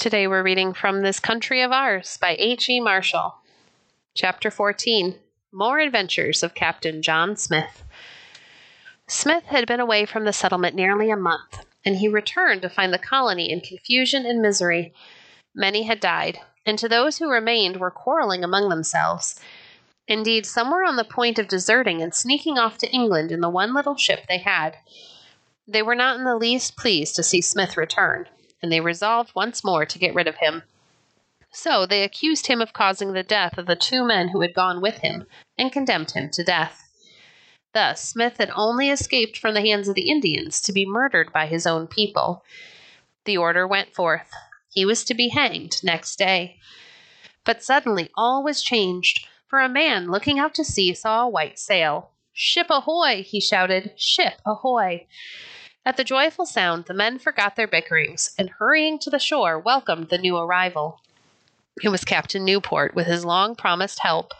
Today 0.00 0.26
we're 0.26 0.42
reading 0.42 0.72
from 0.72 1.02
This 1.02 1.20
Country 1.20 1.60
of 1.60 1.72
Ours 1.72 2.16
by 2.18 2.34
H.E. 2.38 2.80
Marshall. 2.80 3.34
Chapter 4.14 4.50
14 4.50 5.16
More 5.52 5.78
Adventures 5.78 6.42
of 6.42 6.54
Captain 6.54 7.02
John 7.02 7.36
Smith. 7.36 7.84
Smith 9.06 9.44
had 9.48 9.66
been 9.66 9.78
away 9.78 10.06
from 10.06 10.24
the 10.24 10.32
settlement 10.32 10.74
nearly 10.74 11.10
a 11.10 11.18
month, 11.18 11.66
and 11.84 11.96
he 11.96 12.08
returned 12.08 12.62
to 12.62 12.70
find 12.70 12.94
the 12.94 12.98
colony 12.98 13.52
in 13.52 13.60
confusion 13.60 14.24
and 14.24 14.40
misery. 14.40 14.94
Many 15.54 15.82
had 15.82 16.00
died, 16.00 16.38
and 16.64 16.78
to 16.78 16.88
those 16.88 17.18
who 17.18 17.30
remained 17.30 17.76
were 17.76 17.90
quarreling 17.90 18.42
among 18.42 18.70
themselves. 18.70 19.38
Indeed, 20.08 20.46
some 20.46 20.70
were 20.70 20.82
on 20.82 20.96
the 20.96 21.04
point 21.04 21.38
of 21.38 21.46
deserting 21.46 22.00
and 22.00 22.14
sneaking 22.14 22.56
off 22.56 22.78
to 22.78 22.90
England 22.90 23.30
in 23.30 23.42
the 23.42 23.50
one 23.50 23.74
little 23.74 23.98
ship 23.98 24.20
they 24.30 24.38
had. 24.38 24.78
They 25.68 25.82
were 25.82 25.94
not 25.94 26.16
in 26.16 26.24
the 26.24 26.36
least 26.36 26.78
pleased 26.78 27.16
to 27.16 27.22
see 27.22 27.42
Smith 27.42 27.76
return 27.76 28.28
and 28.62 28.70
they 28.70 28.80
resolved 28.80 29.34
once 29.34 29.64
more 29.64 29.86
to 29.86 29.98
get 29.98 30.14
rid 30.14 30.28
of 30.28 30.36
him. 30.36 30.62
So 31.52 31.86
they 31.86 32.04
accused 32.04 32.46
him 32.46 32.60
of 32.60 32.72
causing 32.72 33.12
the 33.12 33.22
death 33.22 33.58
of 33.58 33.66
the 33.66 33.76
two 33.76 34.04
men 34.04 34.28
who 34.28 34.40
had 34.40 34.54
gone 34.54 34.80
with 34.80 34.98
him, 34.98 35.26
and 35.58 35.72
condemned 35.72 36.12
him 36.12 36.30
to 36.30 36.44
death. 36.44 36.88
Thus, 37.72 38.08
Smith 38.08 38.38
had 38.38 38.50
only 38.54 38.90
escaped 38.90 39.36
from 39.36 39.54
the 39.54 39.60
hands 39.60 39.88
of 39.88 39.94
the 39.94 40.10
Indians 40.10 40.60
to 40.62 40.72
be 40.72 40.86
murdered 40.86 41.32
by 41.32 41.46
his 41.46 41.66
own 41.66 41.86
people. 41.86 42.44
The 43.24 43.36
order 43.36 43.66
went 43.66 43.94
forth. 43.94 44.30
He 44.70 44.84
was 44.84 45.04
to 45.04 45.14
be 45.14 45.28
hanged 45.28 45.82
next 45.82 46.16
day. 46.16 46.58
But 47.44 47.62
suddenly 47.62 48.10
all 48.16 48.42
was 48.42 48.62
changed, 48.62 49.26
for 49.48 49.60
a 49.60 49.68
man 49.68 50.10
looking 50.10 50.38
out 50.38 50.54
to 50.54 50.64
sea 50.64 50.94
saw 50.94 51.22
a 51.24 51.28
white 51.28 51.58
sail. 51.58 52.10
Ship 52.32 52.66
ahoy! 52.70 53.22
he 53.22 53.40
shouted. 53.40 53.92
Ship 53.96 54.40
ahoy! 54.46 55.06
At 55.90 55.96
the 55.96 56.04
joyful 56.04 56.46
sound, 56.46 56.84
the 56.84 56.94
men 56.94 57.18
forgot 57.18 57.56
their 57.56 57.66
bickerings, 57.66 58.32
and 58.38 58.48
hurrying 58.48 58.96
to 59.00 59.10
the 59.10 59.18
shore, 59.18 59.58
welcomed 59.58 60.08
the 60.08 60.18
new 60.18 60.36
arrival. 60.36 61.00
It 61.82 61.88
was 61.88 62.04
Captain 62.04 62.44
Newport, 62.44 62.94
with 62.94 63.08
his 63.08 63.24
long 63.24 63.56
promised 63.56 63.98
help. 63.98 64.32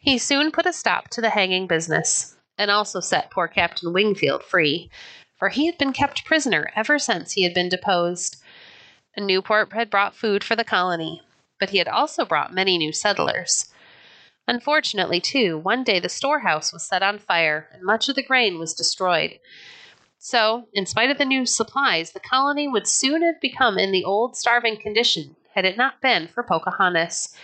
He 0.00 0.18
soon 0.18 0.52
put 0.52 0.66
a 0.66 0.72
stop 0.72 1.08
to 1.08 1.20
the 1.20 1.30
hanging 1.30 1.66
business, 1.66 2.36
and 2.56 2.70
also 2.70 3.00
set 3.00 3.32
poor 3.32 3.48
Captain 3.48 3.92
Wingfield 3.92 4.44
free, 4.44 4.88
for 5.36 5.48
he 5.48 5.66
had 5.66 5.78
been 5.78 5.92
kept 5.92 6.24
prisoner 6.24 6.70
ever 6.76 6.96
since 6.96 7.32
he 7.32 7.42
had 7.42 7.54
been 7.54 7.68
deposed. 7.68 8.36
Newport 9.16 9.72
had 9.72 9.90
brought 9.90 10.14
food 10.14 10.44
for 10.44 10.54
the 10.54 10.62
colony, 10.62 11.22
but 11.58 11.70
he 11.70 11.78
had 11.78 11.88
also 11.88 12.24
brought 12.24 12.54
many 12.54 12.78
new 12.78 12.92
settlers. 12.92 13.74
Unfortunately, 14.46 15.20
too, 15.20 15.58
one 15.58 15.82
day 15.82 15.98
the 15.98 16.08
storehouse 16.08 16.72
was 16.72 16.84
set 16.84 17.02
on 17.02 17.18
fire, 17.18 17.68
and 17.72 17.82
much 17.82 18.08
of 18.08 18.14
the 18.14 18.22
grain 18.22 18.60
was 18.60 18.74
destroyed. 18.74 19.40
So, 20.18 20.66
in 20.72 20.84
spite 20.84 21.10
of 21.10 21.18
the 21.18 21.24
new 21.24 21.46
supplies, 21.46 22.10
the 22.10 22.20
colony 22.20 22.66
would 22.66 22.88
soon 22.88 23.22
have 23.22 23.40
become 23.40 23.78
in 23.78 23.92
the 23.92 24.04
old 24.04 24.36
starving 24.36 24.76
condition 24.76 25.36
had 25.54 25.64
it 25.64 25.76
not 25.76 26.00
been 26.00 26.26
for 26.26 26.42
Pocahontas. 26.42 27.34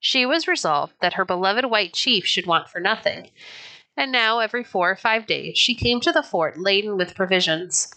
She 0.00 0.24
was 0.24 0.48
resolved 0.48 0.94
that 1.00 1.14
her 1.14 1.24
beloved 1.24 1.66
white 1.66 1.92
chief 1.92 2.26
should 2.26 2.46
want 2.46 2.68
for 2.68 2.80
nothing, 2.80 3.30
and 3.96 4.10
now 4.10 4.38
every 4.38 4.64
four 4.64 4.90
or 4.90 4.96
five 4.96 5.26
days 5.26 5.58
she 5.58 5.74
came 5.74 6.00
to 6.00 6.12
the 6.12 6.22
fort 6.22 6.58
laden 6.58 6.96
with 6.96 7.14
provisions. 7.14 7.94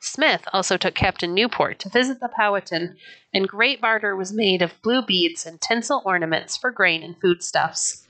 Smith 0.00 0.42
also 0.52 0.76
took 0.76 0.94
Captain 0.94 1.32
Newport 1.32 1.78
to 1.78 1.88
visit 1.88 2.20
the 2.20 2.28
Powhatan, 2.28 2.96
and 3.32 3.48
great 3.48 3.80
barter 3.80 4.14
was 4.14 4.32
made 4.32 4.62
of 4.62 4.80
blue 4.82 5.00
beads 5.00 5.46
and 5.46 5.60
tinsel 5.60 6.02
ornaments 6.04 6.56
for 6.56 6.70
grain 6.70 7.02
and 7.02 7.20
foodstuffs. 7.20 8.03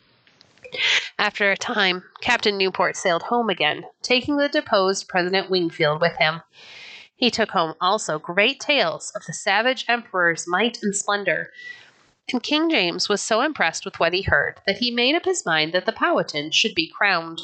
After 1.19 1.51
a 1.51 1.57
time, 1.57 2.05
Captain 2.21 2.59
Newport 2.59 2.97
sailed 2.97 3.25
home 3.25 3.49
again, 3.49 3.85
taking 4.03 4.37
the 4.37 4.49
deposed 4.49 5.09
President 5.09 5.51
Wingfield 5.51 6.01
with 6.01 6.17
him. 6.17 6.43
He 7.17 7.31
took 7.31 7.51
home 7.51 7.75
also 7.81 8.19
great 8.19 8.61
tales 8.61 9.13
of 9.15 9.25
the 9.27 9.33
savage 9.33 9.85
emperor's 9.89 10.47
might 10.49 10.83
and 10.83 10.95
splendor. 10.95 11.53
And 12.33 12.43
King 12.43 12.71
James 12.71 13.09
was 13.09 13.21
so 13.21 13.41
impressed 13.43 13.85
with 13.85 14.01
what 14.01 14.13
he 14.13 14.23
heard 14.23 14.61
that 14.67 14.79
he 14.79 14.91
made 14.91 15.15
up 15.15 15.25
his 15.25 15.47
mind 15.47 15.73
that 15.73 15.87
the 15.87 15.93
Powhatan 15.93 16.51
should 16.51 16.75
be 16.75 16.89
crowned. 16.89 17.41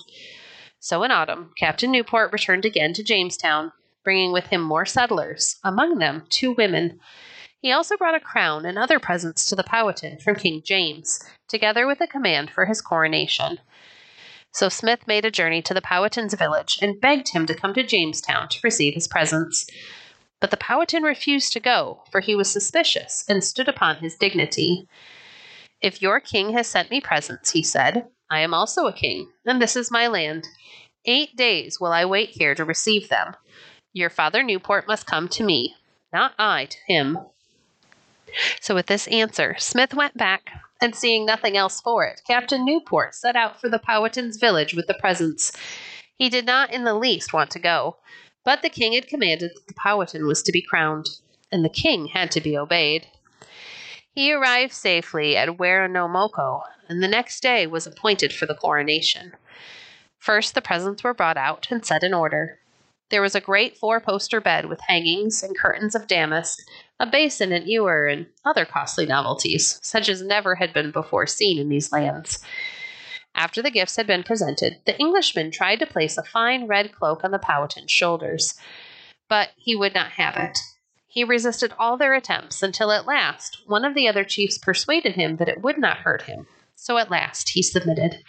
So 0.79 1.03
in 1.03 1.11
autumn, 1.11 1.53
Captain 1.57 1.93
Newport 1.93 2.33
returned 2.33 2.65
again 2.65 2.95
to 2.95 3.03
Jamestown, 3.03 3.73
bringing 4.03 4.33
with 4.33 4.47
him 4.47 4.63
more 4.63 4.87
settlers, 4.87 5.59
among 5.63 5.99
them 5.99 6.25
two 6.31 6.53
women. 6.53 6.99
He 7.63 7.73
also 7.73 7.97
brought 7.99 8.15
a 8.15 8.21
crown 8.21 8.65
and 8.65 8.79
other 8.79 8.99
presents 8.99 9.45
to 9.47 9.55
the 9.55 9.63
Powhatan 9.63 10.19
from 10.19 10.37
King 10.37 10.63
James, 10.65 11.21
together 11.47 11.87
with 11.87 12.01
a 12.01 12.07
command 12.07 12.51
for 12.51 12.65
his 12.65 12.81
coronation. 12.81 13.59
So 14.53 14.71
Smith 14.71 15.07
made 15.07 15.27
a 15.27 15.31
journey 15.31 15.61
to 15.63 15.75
the 15.75 15.83
Powhatan's 15.83 16.33
village 16.35 16.79
and 16.81 17.01
begged 17.01 17.29
him 17.29 17.45
to 17.47 17.55
come 17.55 17.75
to 17.75 17.83
Jamestown 17.83 18.49
to 18.49 18.61
receive 18.65 18.95
his 18.95 19.07
presents. 19.07 19.67
But 20.41 20.51
the 20.51 20.57
Powhatan 20.57 21.03
refused 21.03 21.53
to 21.53 21.61
go, 21.61 22.03
for 22.11 22.21
he 22.21 22.35
was 22.35 22.51
suspicious 22.51 23.25
and 23.29 23.45
stood 23.45 23.69
upon 23.69 23.97
his 23.97 24.17
dignity. 24.17 24.89
If 25.83 26.01
your 26.01 26.19
king 26.19 26.55
has 26.55 26.67
sent 26.67 26.91
me 26.91 27.01
presents, 27.01 27.51
he 27.51 27.63
said, 27.63 28.07
I 28.31 28.41
am 28.41 28.55
also 28.55 28.87
a 28.87 28.93
king, 28.93 29.31
and 29.45 29.61
this 29.61 29.77
is 29.77 29.91
my 29.91 30.07
land. 30.07 30.47
Eight 31.05 31.37
days 31.37 31.79
will 31.79 31.93
I 31.93 32.07
wait 32.07 32.31
here 32.31 32.55
to 32.55 32.65
receive 32.65 33.11
them. 33.11 33.35
Your 33.93 34.09
father 34.09 34.43
Newport 34.43 34.89
must 34.89 35.07
come 35.07 35.29
to 35.29 35.45
me, 35.45 35.77
not 36.13 36.33
I 36.39 36.65
to 36.65 36.79
him. 36.87 37.19
So, 38.61 38.75
with 38.75 38.87
this 38.87 39.09
answer, 39.09 39.57
Smith 39.59 39.95
went 39.95 40.17
back, 40.17 40.51
and 40.81 40.95
seeing 40.95 41.27
nothing 41.27 41.57
else 41.57 41.81
for 41.81 42.05
it, 42.05 42.23
Captain 42.27 42.65
Newport 42.65 43.15
set 43.15 43.37
out 43.37 43.61
for 43.61 43.69
the 43.69 43.79
Powhatan's 43.79 44.39
village 44.39 44.75
with 44.75 44.87
the 44.87 44.95
presents. 44.95 45.53
He 46.17 46.29
did 46.29 46.47
not 46.47 46.73
in 46.73 46.85
the 46.85 46.95
least 46.95 47.33
want 47.33 47.51
to 47.53 47.59
go, 47.59 47.97
but 48.45 48.63
the 48.63 48.71
king 48.71 48.95
had 48.95 49.09
commanded 49.09 49.53
that 49.55 49.67
the 49.69 49.75
Powhatan 49.75 50.27
was 50.27 50.43
to 50.43 50.53
be 50.53 50.63
crowned, 50.63 51.07
and 51.53 51.65
the 51.65 51.69
king 51.69 52.09
had 52.09 52.31
to 52.33 52.41
be 52.41 52.57
obeyed. 52.57 53.07
He 54.13 54.33
arrived 54.33 54.73
safely 54.73 55.37
at 55.37 55.59
Werowocomoco, 55.59 56.63
and 56.89 57.03
the 57.03 57.09
next 57.09 57.41
day 57.41 57.67
was 57.67 57.87
appointed 57.87 58.33
for 58.33 58.47
the 58.47 58.55
coronation. 58.55 59.33
First, 60.19 60.55
the 60.55 60.63
presents 60.63 61.05
were 61.05 61.15
brought 61.15 61.37
out 61.37 61.69
and 61.71 61.85
set 61.85 62.03
in 62.03 62.13
order. 62.13 62.59
There 63.11 63.23
was 63.23 63.35
a 63.35 63.41
great 63.41 63.77
four 63.77 64.01
poster 64.01 64.41
bed 64.41 64.67
with 64.67 64.81
hangings 64.87 65.43
and 65.43 65.57
curtains 65.57 65.95
of 65.95 66.07
damask, 66.07 66.59
a 67.01 67.07
basin 67.07 67.51
and 67.51 67.67
ewer, 67.67 68.07
and 68.07 68.27
other 68.45 68.67
costly 68.67 69.07
novelties, 69.07 69.81
such 69.83 70.09
as 70.09 70.23
never 70.23 70.57
had 70.57 70.73
been 70.73 70.93
before 70.93 71.27
seen 71.27 71.59
in 71.59 71.71
these 71.71 71.91
lands. 71.91 72.39
After 73.35 73.63
the 73.63 73.71
gifts 73.71 73.97
had 73.97 74.07
been 74.07 74.23
presented, 74.23 74.81
the 74.85 74.99
Englishman 74.99 75.51
tried 75.51 75.79
to 75.79 75.87
place 75.87 76.19
a 76.19 76.23
fine 76.23 76.67
red 76.67 76.93
cloak 76.93 77.25
on 77.25 77.31
the 77.31 77.39
Powhatan's 77.39 77.91
shoulders, 77.91 78.55
but 79.29 79.51
he 79.57 79.75
would 79.75 79.95
not 79.95 80.13
have 80.13 80.37
it. 80.37 80.59
He 81.07 81.25
resisted 81.25 81.73
all 81.79 81.97
their 81.97 82.13
attempts 82.15 82.63
until 82.63 82.93
at 82.93 83.07
last 83.07 83.63
one 83.67 83.85
of 83.85 83.95
the 83.95 84.07
other 84.07 84.23
chiefs 84.23 84.59
persuaded 84.59 85.15
him 85.15 85.37
that 85.37 85.49
it 85.49 85.63
would 85.63 85.79
not 85.79 85.99
hurt 85.99 86.23
him. 86.23 86.47
So 86.75 86.99
at 86.99 87.11
last 87.11 87.51
he 87.51 87.63
submitted. 87.63 88.23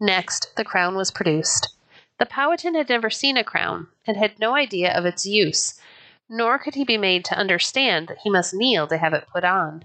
Next, 0.00 0.52
the 0.56 0.64
crown 0.64 0.96
was 0.96 1.10
produced. 1.10 1.76
The 2.18 2.26
Powhatan 2.26 2.74
had 2.74 2.88
never 2.88 3.10
seen 3.10 3.36
a 3.36 3.44
crown, 3.44 3.88
and 4.06 4.16
had 4.16 4.38
no 4.38 4.54
idea 4.54 4.92
of 4.92 5.04
its 5.04 5.24
use, 5.24 5.80
nor 6.28 6.58
could 6.58 6.74
he 6.74 6.84
be 6.84 6.98
made 6.98 7.24
to 7.24 7.38
understand 7.38 8.08
that 8.08 8.18
he 8.22 8.30
must 8.30 8.54
kneel 8.54 8.86
to 8.86 8.96
have 8.96 9.12
it 9.12 9.28
put 9.32 9.44
on. 9.44 9.84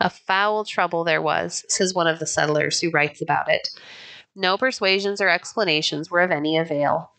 A 0.00 0.10
foul 0.10 0.64
trouble 0.64 1.04
there 1.04 1.22
was, 1.22 1.64
says 1.68 1.94
one 1.94 2.06
of 2.06 2.18
the 2.18 2.26
settlers 2.26 2.80
who 2.80 2.90
writes 2.90 3.22
about 3.22 3.48
it. 3.48 3.68
No 4.34 4.58
persuasions 4.58 5.20
or 5.20 5.28
explanations 5.28 6.10
were 6.10 6.20
of 6.20 6.30
any 6.30 6.58
avail. 6.58 7.12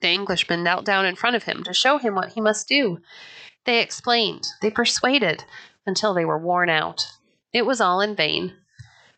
The 0.00 0.08
Englishman 0.08 0.62
knelt 0.62 0.84
down 0.84 1.06
in 1.06 1.16
front 1.16 1.36
of 1.36 1.44
him 1.44 1.64
to 1.64 1.72
show 1.72 1.98
him 1.98 2.14
what 2.14 2.32
he 2.32 2.40
must 2.40 2.68
do. 2.68 3.00
They 3.64 3.80
explained, 3.80 4.46
they 4.62 4.70
persuaded, 4.70 5.44
until 5.86 6.14
they 6.14 6.24
were 6.24 6.38
worn 6.38 6.70
out. 6.70 7.06
It 7.52 7.66
was 7.66 7.80
all 7.80 8.00
in 8.00 8.14
vain. 8.14 8.54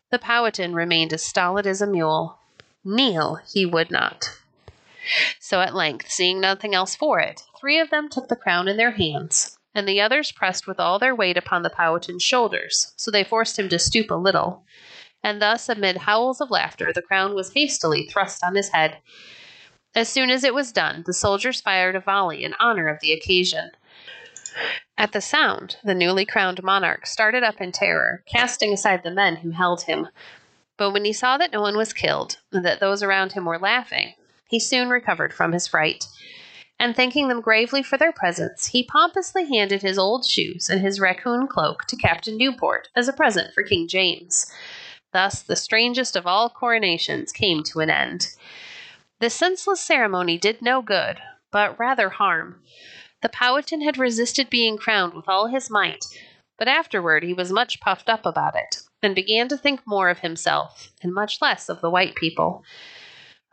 The 0.09 0.19
Powhatan 0.19 0.73
remained 0.73 1.13
as 1.13 1.23
stolid 1.23 1.67
as 1.67 1.81
a 1.81 1.87
mule, 1.87 2.39
Kneel 2.83 3.39
he 3.47 3.65
would 3.65 3.91
not. 3.91 4.39
So 5.51 5.59
at 5.59 5.75
length, 5.75 6.09
seeing 6.09 6.39
nothing 6.39 6.73
else 6.73 6.95
for 6.95 7.19
it, 7.19 7.43
three 7.59 7.77
of 7.77 7.89
them 7.89 8.07
took 8.07 8.29
the 8.29 8.37
crown 8.37 8.69
in 8.69 8.77
their 8.77 8.91
hands, 8.91 9.57
and 9.75 9.85
the 9.85 9.99
others 9.99 10.31
pressed 10.31 10.65
with 10.65 10.79
all 10.79 10.97
their 10.97 11.13
weight 11.13 11.35
upon 11.35 11.61
the 11.61 11.69
Powhatan's 11.69 12.23
shoulders, 12.23 12.93
so 12.95 13.11
they 13.11 13.25
forced 13.25 13.59
him 13.59 13.67
to 13.67 13.77
stoop 13.77 14.09
a 14.09 14.15
little. 14.15 14.63
And 15.21 15.41
thus, 15.41 15.67
amid 15.67 15.97
howls 15.97 16.39
of 16.39 16.51
laughter, 16.51 16.93
the 16.93 17.01
crown 17.01 17.35
was 17.35 17.51
hastily 17.51 18.07
thrust 18.07 18.45
on 18.45 18.55
his 18.55 18.69
head. 18.69 18.99
As 19.93 20.07
soon 20.07 20.29
as 20.29 20.45
it 20.45 20.53
was 20.53 20.71
done, 20.71 21.03
the 21.05 21.13
soldiers 21.13 21.59
fired 21.59 21.97
a 21.97 21.99
volley 21.99 22.45
in 22.45 22.53
honor 22.57 22.87
of 22.87 23.01
the 23.01 23.11
occasion. 23.11 23.71
At 24.97 25.11
the 25.11 25.19
sound, 25.19 25.75
the 25.83 25.93
newly 25.93 26.25
crowned 26.25 26.63
monarch 26.63 27.05
started 27.05 27.43
up 27.43 27.59
in 27.59 27.73
terror, 27.73 28.23
casting 28.25 28.71
aside 28.71 29.03
the 29.03 29.11
men 29.11 29.35
who 29.35 29.51
held 29.51 29.81
him. 29.81 30.07
But 30.77 30.91
when 30.91 31.03
he 31.03 31.11
saw 31.11 31.37
that 31.37 31.51
no 31.51 31.59
one 31.59 31.75
was 31.75 31.91
killed, 31.91 32.37
and 32.53 32.63
that 32.63 32.79
those 32.79 33.03
around 33.03 33.33
him 33.33 33.43
were 33.43 33.59
laughing, 33.59 34.13
he 34.51 34.59
soon 34.59 34.89
recovered 34.89 35.33
from 35.33 35.53
his 35.53 35.65
fright. 35.65 36.05
And 36.77 36.95
thanking 36.95 37.29
them 37.29 37.41
gravely 37.41 37.81
for 37.81 37.97
their 37.97 38.11
presents, 38.11 38.67
he 38.67 38.83
pompously 38.83 39.47
handed 39.47 39.81
his 39.81 39.97
old 39.97 40.25
shoes 40.25 40.69
and 40.69 40.81
his 40.81 40.99
raccoon 40.99 41.47
cloak 41.47 41.85
to 41.85 41.95
Captain 41.95 42.37
Newport 42.37 42.89
as 42.95 43.07
a 43.07 43.13
present 43.13 43.53
for 43.53 43.63
King 43.63 43.87
James. 43.87 44.51
Thus, 45.13 45.41
the 45.41 45.55
strangest 45.55 46.15
of 46.15 46.27
all 46.27 46.49
coronations 46.49 47.31
came 47.31 47.63
to 47.63 47.79
an 47.79 47.89
end. 47.89 48.27
This 49.19 49.33
senseless 49.33 49.79
ceremony 49.79 50.37
did 50.37 50.61
no 50.61 50.81
good, 50.81 51.19
but 51.51 51.79
rather 51.79 52.09
harm. 52.09 52.61
The 53.21 53.29
Powhatan 53.29 53.81
had 53.81 53.97
resisted 53.97 54.49
being 54.49 54.77
crowned 54.77 55.13
with 55.13 55.29
all 55.29 55.47
his 55.47 55.69
might, 55.69 56.05
but 56.57 56.67
afterward 56.67 57.23
he 57.23 57.33
was 57.33 57.51
much 57.51 57.79
puffed 57.79 58.09
up 58.09 58.25
about 58.25 58.55
it, 58.55 58.77
and 59.03 59.15
began 59.15 59.47
to 59.49 59.57
think 59.57 59.81
more 59.85 60.09
of 60.09 60.19
himself, 60.19 60.91
and 61.01 61.13
much 61.13 61.41
less 61.41 61.69
of 61.69 61.79
the 61.79 61.89
white 61.89 62.15
people. 62.15 62.63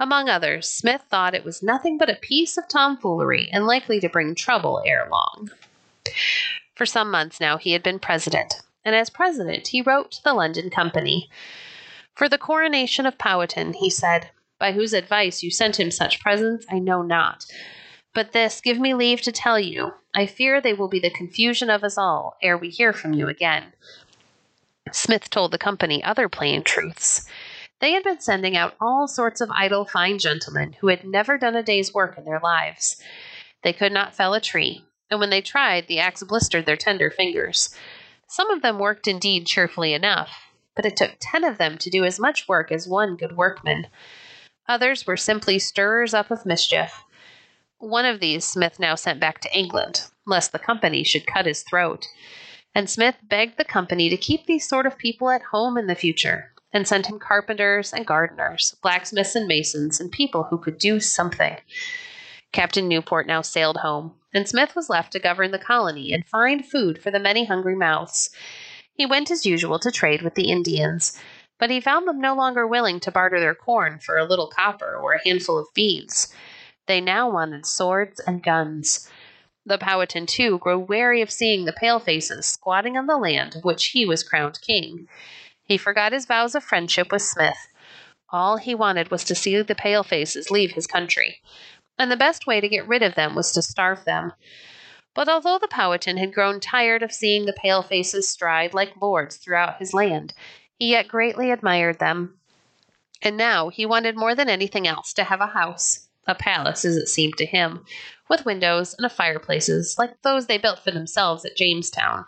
Among 0.00 0.28
others, 0.28 0.68
Smith 0.68 1.02
thought 1.08 1.34
it 1.34 1.44
was 1.44 1.62
nothing 1.62 1.98
but 1.98 2.10
a 2.10 2.14
piece 2.14 2.56
of 2.56 2.68
tomfoolery 2.68 3.48
and 3.52 3.66
likely 3.66 3.98
to 4.00 4.08
bring 4.08 4.34
trouble 4.34 4.82
ere 4.86 5.08
long. 5.10 5.50
For 6.74 6.86
some 6.86 7.10
months 7.10 7.40
now 7.40 7.56
he 7.56 7.72
had 7.72 7.82
been 7.82 7.98
president, 7.98 8.62
and 8.84 8.94
as 8.94 9.10
president 9.10 9.68
he 9.68 9.82
wrote 9.82 10.12
to 10.12 10.22
the 10.22 10.34
London 10.34 10.70
Company. 10.70 11.28
For 12.14 12.28
the 12.28 12.38
coronation 12.38 13.06
of 13.06 13.18
Powhatan, 13.18 13.74
he 13.74 13.90
said, 13.90 14.30
by 14.58 14.72
whose 14.72 14.92
advice 14.92 15.42
you 15.42 15.50
sent 15.50 15.78
him 15.78 15.90
such 15.90 16.20
presents, 16.20 16.66
I 16.70 16.78
know 16.78 17.02
not. 17.02 17.46
But 18.14 18.32
this, 18.32 18.60
give 18.60 18.78
me 18.78 18.94
leave 18.94 19.20
to 19.22 19.32
tell 19.32 19.58
you, 19.58 19.94
I 20.14 20.26
fear 20.26 20.60
they 20.60 20.72
will 20.72 20.88
be 20.88 20.98
the 20.98 21.10
confusion 21.10 21.70
of 21.70 21.84
us 21.84 21.98
all 21.98 22.36
ere 22.42 22.56
we 22.56 22.70
hear 22.70 22.92
from 22.92 23.14
you 23.14 23.28
again. 23.28 23.72
Smith 24.92 25.30
told 25.30 25.50
the 25.52 25.58
company 25.58 26.02
other 26.02 26.28
plain 26.28 26.62
truths. 26.62 27.28
They 27.80 27.92
had 27.92 28.02
been 28.02 28.20
sending 28.20 28.56
out 28.56 28.74
all 28.80 29.06
sorts 29.06 29.40
of 29.40 29.50
idle, 29.52 29.84
fine 29.84 30.18
gentlemen 30.18 30.74
who 30.80 30.88
had 30.88 31.04
never 31.04 31.38
done 31.38 31.54
a 31.54 31.62
day's 31.62 31.94
work 31.94 32.18
in 32.18 32.24
their 32.24 32.40
lives. 32.40 33.00
They 33.62 33.72
could 33.72 33.92
not 33.92 34.14
fell 34.14 34.34
a 34.34 34.40
tree, 34.40 34.84
and 35.10 35.20
when 35.20 35.30
they 35.30 35.40
tried, 35.40 35.86
the 35.86 36.00
axe 36.00 36.22
blistered 36.22 36.66
their 36.66 36.76
tender 36.76 37.10
fingers. 37.10 37.74
Some 38.26 38.50
of 38.50 38.62
them 38.62 38.78
worked 38.78 39.06
indeed 39.06 39.46
cheerfully 39.46 39.94
enough, 39.94 40.30
but 40.74 40.84
it 40.84 40.96
took 40.96 41.12
ten 41.20 41.44
of 41.44 41.58
them 41.58 41.78
to 41.78 41.90
do 41.90 42.04
as 42.04 42.18
much 42.18 42.48
work 42.48 42.72
as 42.72 42.88
one 42.88 43.16
good 43.16 43.36
workman. 43.36 43.86
Others 44.68 45.06
were 45.06 45.16
simply 45.16 45.58
stirrers 45.58 46.12
up 46.12 46.30
of 46.30 46.44
mischief. 46.44 47.04
One 47.78 48.04
of 48.04 48.20
these 48.20 48.44
Smith 48.44 48.80
now 48.80 48.96
sent 48.96 49.20
back 49.20 49.40
to 49.40 49.56
England, 49.56 50.02
lest 50.26 50.50
the 50.50 50.58
company 50.58 51.04
should 51.04 51.26
cut 51.26 51.46
his 51.46 51.62
throat. 51.62 52.06
And 52.74 52.90
Smith 52.90 53.16
begged 53.22 53.56
the 53.56 53.64
company 53.64 54.10
to 54.10 54.16
keep 54.16 54.46
these 54.46 54.68
sort 54.68 54.84
of 54.84 54.98
people 54.98 55.30
at 55.30 55.42
home 55.42 55.78
in 55.78 55.86
the 55.86 55.94
future, 55.94 56.52
and 56.72 56.86
sent 56.86 57.06
him 57.06 57.18
carpenters 57.18 57.92
and 57.92 58.06
gardeners, 58.06 58.76
blacksmiths 58.82 59.34
and 59.34 59.46
masons, 59.46 60.00
and 60.00 60.12
people 60.12 60.44
who 60.44 60.58
could 60.58 60.78
do 60.78 61.00
something. 61.00 61.56
Captain 62.52 62.88
Newport 62.88 63.26
now 63.26 63.42
sailed 63.42 63.78
home, 63.78 64.14
and 64.32 64.48
Smith 64.48 64.74
was 64.74 64.88
left 64.88 65.12
to 65.12 65.18
govern 65.18 65.50
the 65.50 65.58
colony 65.58 66.12
and 66.12 66.26
find 66.26 66.66
food 66.66 67.02
for 67.02 67.10
the 67.10 67.18
many 67.18 67.44
hungry 67.44 67.76
mouths. 67.76 68.30
He 68.94 69.06
went 69.06 69.30
as 69.30 69.46
usual 69.46 69.78
to 69.78 69.90
trade 69.90 70.22
with 70.22 70.34
the 70.34 70.50
Indians, 70.50 71.18
but 71.58 71.70
he 71.70 71.80
found 71.80 72.06
them 72.06 72.20
no 72.20 72.34
longer 72.34 72.66
willing 72.66 73.00
to 73.00 73.10
barter 73.10 73.40
their 73.40 73.54
corn 73.54 73.98
for 73.98 74.16
a 74.16 74.24
little 74.24 74.48
copper 74.48 74.96
or 74.96 75.12
a 75.12 75.22
handful 75.24 75.58
of 75.58 75.66
beads. 75.74 76.32
They 76.86 77.00
now 77.00 77.30
wanted 77.30 77.66
swords 77.66 78.20
and 78.20 78.42
guns. 78.42 79.10
The 79.66 79.76
Powhatan, 79.76 80.26
too, 80.26 80.58
grew 80.58 80.78
weary 80.78 81.20
of 81.20 81.30
seeing 81.30 81.64
the 81.64 81.74
palefaces 81.74 82.46
squatting 82.46 82.96
on 82.96 83.06
the 83.06 83.18
land 83.18 83.56
of 83.56 83.64
which 83.64 83.88
he 83.88 84.06
was 84.06 84.22
crowned 84.22 84.58
king. 84.62 85.06
He 85.68 85.76
forgot 85.76 86.12
his 86.12 86.24
vows 86.24 86.54
of 86.54 86.64
friendship 86.64 87.12
with 87.12 87.20
Smith. 87.20 87.68
All 88.30 88.56
he 88.56 88.74
wanted 88.74 89.10
was 89.10 89.22
to 89.24 89.34
see 89.34 89.60
the 89.60 89.74
palefaces 89.74 90.50
leave 90.50 90.72
his 90.72 90.86
country, 90.86 91.42
and 91.98 92.10
the 92.10 92.16
best 92.16 92.46
way 92.46 92.58
to 92.58 92.68
get 92.70 92.88
rid 92.88 93.02
of 93.02 93.14
them 93.14 93.34
was 93.34 93.52
to 93.52 93.60
starve 93.60 94.06
them. 94.06 94.32
But 95.14 95.28
although 95.28 95.58
the 95.58 95.68
Powhatan 95.68 96.16
had 96.16 96.32
grown 96.32 96.58
tired 96.58 97.02
of 97.02 97.12
seeing 97.12 97.44
the 97.44 97.52
palefaces 97.52 98.28
stride 98.28 98.72
like 98.72 99.00
lords 99.00 99.36
throughout 99.36 99.78
his 99.78 99.92
land, 99.92 100.32
he 100.78 100.90
yet 100.92 101.06
greatly 101.06 101.50
admired 101.50 101.98
them. 101.98 102.38
And 103.20 103.36
now 103.36 103.68
he 103.68 103.84
wanted 103.84 104.16
more 104.16 104.34
than 104.34 104.48
anything 104.48 104.86
else 104.86 105.12
to 105.14 105.24
have 105.24 105.42
a 105.42 105.48
house, 105.48 106.08
a 106.26 106.34
palace 106.34 106.86
as 106.86 106.96
it 106.96 107.08
seemed 107.08 107.36
to 107.38 107.46
him, 107.46 107.84
with 108.30 108.46
windows 108.46 108.94
and 108.98 109.10
fireplaces 109.12 109.96
like 109.98 110.22
those 110.22 110.46
they 110.46 110.56
built 110.56 110.78
for 110.78 110.92
themselves 110.92 111.44
at 111.44 111.56
Jamestown. 111.56 112.24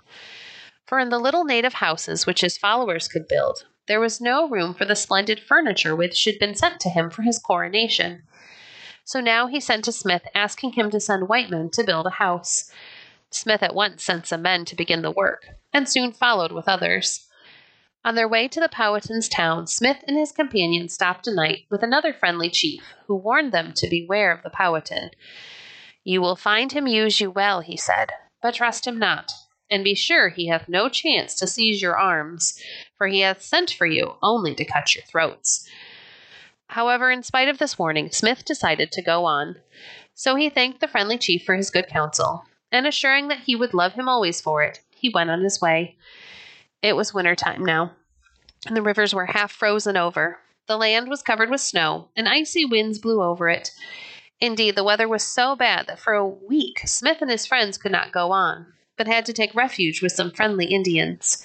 For 0.91 0.99
in 0.99 1.09
the 1.09 1.21
little 1.21 1.45
native 1.45 1.75
houses 1.75 2.27
which 2.27 2.41
his 2.41 2.59
followers 2.59 3.07
could 3.07 3.29
build, 3.29 3.65
there 3.87 4.01
was 4.01 4.21
no 4.21 4.49
room 4.49 4.75
for 4.75 4.85
the 4.85 4.97
splendid 4.97 5.39
furniture 5.39 5.95
which 5.95 6.25
had 6.25 6.41
been 6.41 6.57
sent 6.57 6.81
to 6.81 6.89
him 6.89 7.11
for 7.11 7.23
his 7.23 7.39
coronation. 7.39 8.25
So 9.05 9.21
now 9.21 9.47
he 9.47 9.61
sent 9.61 9.85
to 9.85 9.93
Smith 9.93 10.23
asking 10.35 10.73
him 10.73 10.91
to 10.91 10.99
send 10.99 11.29
white 11.29 11.49
men 11.49 11.71
to 11.75 11.85
build 11.85 12.09
a 12.09 12.19
house. 12.19 12.73
Smith 13.31 13.63
at 13.63 13.73
once 13.73 14.03
sent 14.03 14.27
some 14.27 14.43
men 14.43 14.65
to 14.65 14.75
begin 14.75 15.03
the 15.03 15.13
work, 15.13 15.47
and 15.73 15.89
soon 15.89 16.11
followed 16.11 16.51
with 16.51 16.67
others. 16.67 17.29
On 18.05 18.17
their 18.17 18.27
way 18.27 18.49
to 18.49 18.59
the 18.59 18.69
Powhatan's 18.69 19.29
town, 19.29 19.69
Smith 19.69 19.99
and 20.09 20.17
his 20.17 20.33
companion 20.33 20.89
stopped 20.89 21.29
a 21.29 21.33
night 21.33 21.67
with 21.71 21.85
another 21.85 22.13
friendly 22.13 22.51
chief, 22.51 22.83
who 23.07 23.15
warned 23.15 23.53
them 23.53 23.73
to 23.77 23.89
beware 23.89 24.33
of 24.33 24.43
the 24.43 24.51
Powhatan. 24.51 25.11
You 26.03 26.21
will 26.21 26.35
find 26.35 26.73
him 26.73 26.89
use 26.89 27.21
you 27.21 27.31
well, 27.31 27.61
he 27.61 27.77
said, 27.77 28.11
but 28.43 28.55
trust 28.55 28.89
him 28.89 28.99
not, 28.99 29.31
and 29.71 29.85
be 29.85 29.95
sure 29.95 30.29
he 30.29 30.49
hath 30.49 30.69
no 30.69 30.89
chance 30.89 31.35
to 31.37 31.47
seize 31.47 31.81
your 31.81 31.97
arms, 31.97 32.61
for 32.97 33.07
he 33.07 33.21
hath 33.21 33.43
sent 33.43 33.71
for 33.71 33.87
you 33.87 34.17
only 34.23 34.55
to 34.55 34.65
cut 34.65 34.95
your 34.95 35.05
throats. 35.05 35.69
However, 36.69 37.11
in 37.11 37.23
spite 37.23 37.49
of 37.49 37.59
this 37.59 37.79
warning, 37.79 38.11
Smith 38.11 38.45
decided 38.45 38.93
to 38.93 39.03
go 39.03 39.25
on. 39.25 39.57
So 40.15 40.37
he 40.37 40.51
thanked 40.51 40.81
the 40.81 40.89
friendly 40.89 41.19
chief 41.19 41.45
for 41.45 41.55
his 41.55 41.71
good 41.71 41.89
counsel, 41.89 42.45
and 42.71 42.87
assuring 42.87 43.29
that 43.29 43.41
he 43.41 43.57
would 43.57 43.75
love 43.75 43.95
him 43.95 44.09
always 44.09 44.41
for 44.41 44.63
it, 44.63 44.81
he 44.95 45.09
went 45.09 45.31
on 45.31 45.43
his 45.43 45.61
way. 45.61 45.97
It 46.83 46.95
was 46.95 47.15
winter 47.15 47.35
time 47.35 47.65
now, 47.65 47.93
and 48.67 48.77
the 48.77 48.83
rivers 48.83 49.15
were 49.15 49.27
half 49.27 49.51
frozen 49.51 49.97
over. 49.97 50.39
The 50.67 50.77
land 50.77 51.09
was 51.09 51.23
covered 51.23 51.51
with 51.51 51.61
snow, 51.61 52.09
and 52.17 52.29
icy 52.29 52.65
winds 52.65 52.99
blew 52.99 53.23
over 53.23 53.49
it. 53.49 53.71
Indeed, 54.41 54.77
the 54.77 54.85
weather 54.85 55.09
was 55.09 55.23
so 55.23 55.57
bad 55.57 55.87
that 55.87 55.99
for 55.99 56.15
a 56.15 56.27
week 56.27 56.81
Smith 56.87 57.19
and 57.21 57.31
his 57.31 57.47
friends 57.47 57.77
could 57.77 57.93
not 57.93 58.13
go 58.13 58.31
on, 58.33 58.73
but 59.01 59.07
had 59.07 59.25
to 59.25 59.33
take 59.33 59.55
refuge 59.55 60.03
with 60.03 60.13
some 60.13 60.31
friendly 60.31 60.67
Indians. 60.67 61.43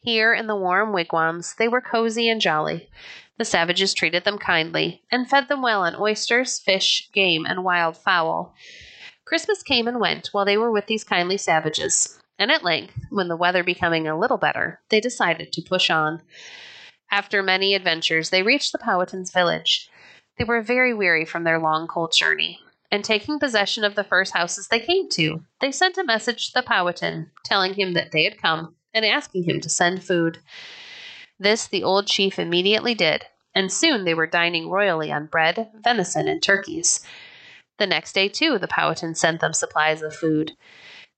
Here, 0.00 0.34
in 0.34 0.48
the 0.48 0.54
warm 0.54 0.92
wigwams, 0.92 1.54
they 1.54 1.66
were 1.66 1.80
cozy 1.80 2.28
and 2.28 2.42
jolly. 2.42 2.90
The 3.38 3.46
savages 3.46 3.94
treated 3.94 4.24
them 4.24 4.36
kindly, 4.36 5.00
and 5.10 5.26
fed 5.26 5.48
them 5.48 5.62
well 5.62 5.80
on 5.80 5.96
oysters, 5.96 6.58
fish, 6.58 7.08
game, 7.14 7.46
and 7.46 7.64
wild 7.64 7.96
fowl. 7.96 8.54
Christmas 9.24 9.62
came 9.62 9.88
and 9.88 9.98
went 9.98 10.28
while 10.32 10.44
they 10.44 10.58
were 10.58 10.70
with 10.70 10.88
these 10.88 11.02
kindly 11.02 11.38
savages 11.38 12.20
and 12.38 12.50
at 12.50 12.64
length, 12.64 12.98
when 13.08 13.28
the 13.28 13.36
weather 13.36 13.64
becoming 13.64 14.06
a 14.06 14.18
little 14.18 14.36
better, 14.36 14.80
they 14.90 15.00
decided 15.00 15.54
to 15.54 15.62
push 15.62 15.88
on. 15.88 16.20
After 17.10 17.42
many 17.42 17.74
adventures, 17.74 18.28
they 18.28 18.42
reached 18.42 18.72
the 18.72 18.78
Powhatan's 18.78 19.30
village. 19.30 19.88
They 20.36 20.44
were 20.44 20.60
very 20.60 20.92
weary 20.92 21.24
from 21.24 21.44
their 21.44 21.58
long, 21.58 21.86
cold 21.86 22.12
journey, 22.12 22.60
and 22.90 23.04
taking 23.04 23.38
possession 23.38 23.84
of 23.84 23.94
the 23.94 24.04
first 24.04 24.32
houses 24.32 24.68
they 24.68 24.80
came 24.80 25.08
to, 25.10 25.42
they 25.60 25.70
sent 25.70 25.98
a 25.98 26.04
message 26.04 26.48
to 26.48 26.52
the 26.54 26.62
Powhatan, 26.62 27.30
telling 27.44 27.74
him 27.74 27.92
that 27.94 28.10
they 28.12 28.24
had 28.24 28.40
come 28.40 28.74
and 28.92 29.04
asking 29.04 29.44
him 29.44 29.60
to 29.60 29.68
send 29.68 30.02
food. 30.02 30.38
This 31.38 31.66
the 31.66 31.84
old 31.84 32.06
chief 32.06 32.38
immediately 32.38 32.94
did, 32.94 33.26
and 33.54 33.72
soon 33.72 34.04
they 34.04 34.14
were 34.14 34.26
dining 34.26 34.68
royally 34.68 35.10
on 35.12 35.26
bread, 35.26 35.70
venison, 35.74 36.28
and 36.28 36.42
turkeys. 36.42 37.00
The 37.78 37.86
next 37.86 38.12
day, 38.12 38.28
too, 38.28 38.58
the 38.58 38.68
Powhatan 38.68 39.14
sent 39.14 39.40
them 39.40 39.54
supplies 39.54 40.02
of 40.02 40.14
food. 40.14 40.52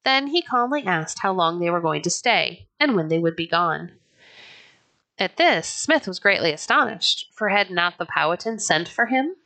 Then 0.05 0.29
he 0.29 0.43
calmly 0.43 0.85
asked 0.85 1.21
how 1.21 1.33
long 1.33 1.59
they 1.59 1.71
were 1.71 1.81
going 1.81 2.03
to 2.03 2.11
stay 2.11 2.69
and 2.79 2.95
when 2.95 3.09
they 3.09 3.19
would 3.19 3.37
be 3.37 3.47
gone. 3.47 3.93
At 5.19 5.37
this, 5.37 5.69
Smith 5.69 6.07
was 6.07 6.19
greatly 6.19 6.53
astonished, 6.53 7.31
for 7.33 7.49
had 7.49 7.71
not 7.71 7.99
the 7.99 8.07
Powhatan 8.07 8.59
sent 8.59 8.89
for 8.89 9.07
him? 9.07 9.37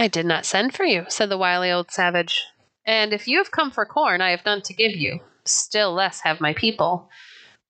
I 0.00 0.06
did 0.06 0.26
not 0.26 0.46
send 0.46 0.74
for 0.74 0.84
you, 0.84 1.06
said 1.08 1.28
the 1.28 1.36
wily 1.36 1.72
old 1.72 1.90
savage. 1.90 2.44
And 2.86 3.12
if 3.12 3.26
you 3.26 3.38
have 3.38 3.50
come 3.50 3.72
for 3.72 3.84
corn, 3.84 4.20
I 4.20 4.30
have 4.30 4.44
none 4.46 4.62
to 4.62 4.72
give 4.72 4.92
you, 4.92 5.18
still 5.44 5.92
less 5.92 6.20
have 6.20 6.40
my 6.40 6.54
people. 6.54 7.10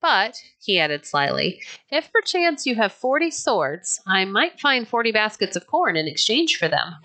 But, 0.02 0.36
he 0.62 0.78
added 0.78 1.06
slyly, 1.06 1.62
if 1.90 2.12
perchance 2.12 2.66
you 2.66 2.74
have 2.74 2.92
forty 2.92 3.30
swords, 3.30 4.00
I 4.06 4.26
might 4.26 4.60
find 4.60 4.86
forty 4.86 5.10
baskets 5.10 5.56
of 5.56 5.66
corn 5.66 5.96
in 5.96 6.06
exchange 6.06 6.56
for 6.56 6.68
them. 6.68 6.96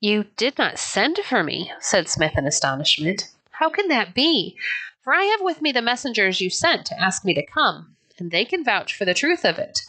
You 0.00 0.26
did 0.36 0.58
not 0.58 0.78
send 0.78 1.16
for 1.24 1.42
me, 1.42 1.72
said 1.80 2.06
Smith 2.06 2.36
in 2.36 2.46
astonishment. 2.46 3.30
How 3.52 3.70
can 3.70 3.88
that 3.88 4.14
be? 4.14 4.56
For 5.02 5.14
I 5.14 5.22
have 5.22 5.40
with 5.40 5.62
me 5.62 5.72
the 5.72 5.80
messengers 5.80 6.42
you 6.42 6.50
sent 6.50 6.84
to 6.86 7.00
ask 7.00 7.24
me 7.24 7.32
to 7.32 7.46
come, 7.46 7.96
and 8.18 8.30
they 8.30 8.44
can 8.44 8.62
vouch 8.62 8.94
for 8.94 9.06
the 9.06 9.14
truth 9.14 9.46
of 9.46 9.58
it. 9.58 9.80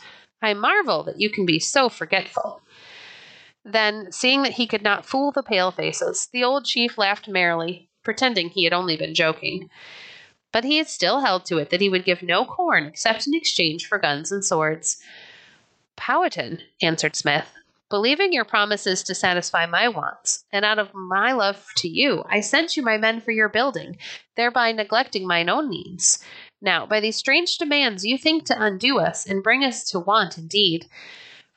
I 0.42 0.54
marvel 0.54 1.04
that 1.04 1.20
you 1.20 1.30
can 1.30 1.46
be 1.46 1.60
so 1.60 1.90
forgetful. 1.90 2.62
Then, 3.64 4.12
seeing 4.12 4.44
that 4.44 4.54
he 4.54 4.68
could 4.68 4.82
not 4.82 5.06
fool 5.06 5.32
the 5.32 5.44
pale 5.44 5.72
faces, 5.72 6.30
the 6.32 6.44
old 6.44 6.66
chief 6.66 6.98
laughed 6.98 7.28
merrily, 7.28 7.90
pretending 8.04 8.50
he 8.50 8.64
had 8.64 8.74
only 8.74 8.96
been 8.96 9.14
joking. 9.14 9.70
But 10.52 10.64
he 10.64 10.78
had 10.78 10.88
still 10.88 11.20
held 11.20 11.46
to 11.46 11.58
it 11.58 11.70
that 11.70 11.82
he 11.82 11.90
would 11.90 12.06
give 12.06 12.24
no 12.24 12.46
corn 12.46 12.86
except 12.86 13.28
in 13.28 13.34
exchange 13.34 13.86
for 13.86 14.00
guns 14.00 14.32
and 14.32 14.44
swords. 14.44 15.02
Powhatan, 15.98 16.62
answered 16.82 17.16
Smith, 17.16 17.52
believing 17.90 18.34
your 18.34 18.46
promises 18.46 19.04
to 19.04 19.16
satisfy 19.16 19.66
my 19.66 19.88
wants, 19.88 20.46
and 20.52 20.64
out 20.64 20.80
of 20.80 20.94
my 20.94 21.32
love 21.32 21.68
to 21.78 21.88
you, 21.88 22.24
I 22.30 22.42
sent 22.42 22.78
you 22.78 22.84
my 22.84 22.98
men 22.98 23.22
for 23.22 23.32
your 23.32 23.50
building, 23.50 23.98
thereby 24.36 24.72
neglecting 24.72 25.28
mine 25.28 25.50
own 25.50 25.70
needs. 25.70 26.24
Now, 26.62 26.86
by 26.86 27.00
these 27.00 27.16
strange 27.16 27.58
demands, 27.58 28.06
you 28.06 28.18
think 28.18 28.46
to 28.46 28.62
undo 28.62 29.00
us 29.00 29.26
and 29.26 29.44
bring 29.44 29.64
us 29.64 29.84
to 29.92 30.00
want 30.00 30.38
indeed. 30.38 30.88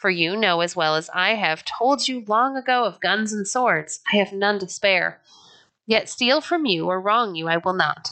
For 0.01 0.09
you 0.09 0.35
know 0.35 0.63
as 0.63 0.75
well 0.75 0.97
as 0.97 1.11
I 1.13 1.35
have 1.35 1.63
told 1.63 2.09
you 2.09 2.25
long 2.27 2.57
ago 2.57 2.85
of 2.85 3.01
guns 3.01 3.35
and 3.35 3.47
swords, 3.47 4.01
I 4.11 4.17
have 4.17 4.33
none 4.33 4.59
to 4.61 4.69
spare. 4.69 5.21
Yet 5.87 6.09
steal 6.09 6.41
from 6.41 6.65
you 6.65 6.87
or 6.87 6.99
wrong 6.99 7.35
you 7.35 7.49
I 7.49 7.59
will 7.59 7.75
not, 7.75 8.09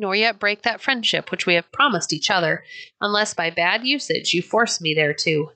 nor 0.00 0.16
yet 0.16 0.40
break 0.40 0.62
that 0.62 0.80
friendship 0.80 1.30
which 1.30 1.46
we 1.46 1.54
have 1.54 1.70
promised 1.70 2.12
each 2.12 2.28
other, 2.28 2.64
unless 3.00 3.34
by 3.34 3.50
bad 3.50 3.86
usage 3.86 4.34
you 4.34 4.42
force 4.42 4.80
me 4.80 4.94
thereto. 4.94 5.52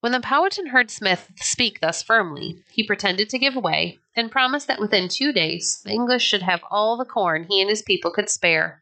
When 0.00 0.12
the 0.12 0.20
Powhatan 0.20 0.68
heard 0.68 0.90
Smith 0.90 1.30
speak 1.36 1.80
thus 1.80 2.02
firmly, 2.02 2.62
he 2.70 2.82
pretended 2.82 3.28
to 3.28 3.38
give 3.38 3.56
way, 3.56 3.98
and 4.16 4.30
promised 4.30 4.68
that 4.68 4.80
within 4.80 5.10
two 5.10 5.34
days 5.34 5.82
the 5.84 5.90
English 5.90 6.24
should 6.24 6.42
have 6.42 6.64
all 6.70 6.96
the 6.96 7.04
corn 7.04 7.44
he 7.44 7.60
and 7.60 7.68
his 7.68 7.82
people 7.82 8.10
could 8.10 8.30
spare. 8.30 8.80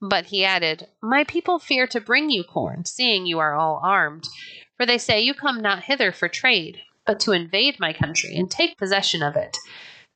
But 0.00 0.26
he 0.26 0.44
added, 0.44 0.88
My 1.02 1.24
people 1.24 1.58
fear 1.58 1.86
to 1.88 2.00
bring 2.00 2.30
you 2.30 2.44
corn, 2.44 2.84
seeing 2.84 3.26
you 3.26 3.38
are 3.38 3.54
all 3.54 3.80
armed. 3.82 4.28
For 4.76 4.84
they 4.84 4.98
say 4.98 5.20
you 5.20 5.32
come 5.32 5.60
not 5.60 5.84
hither 5.84 6.12
for 6.12 6.28
trade, 6.28 6.82
but 7.06 7.18
to 7.20 7.32
invade 7.32 7.80
my 7.80 7.92
country 7.92 8.36
and 8.36 8.50
take 8.50 8.76
possession 8.76 9.22
of 9.22 9.36
it. 9.36 9.56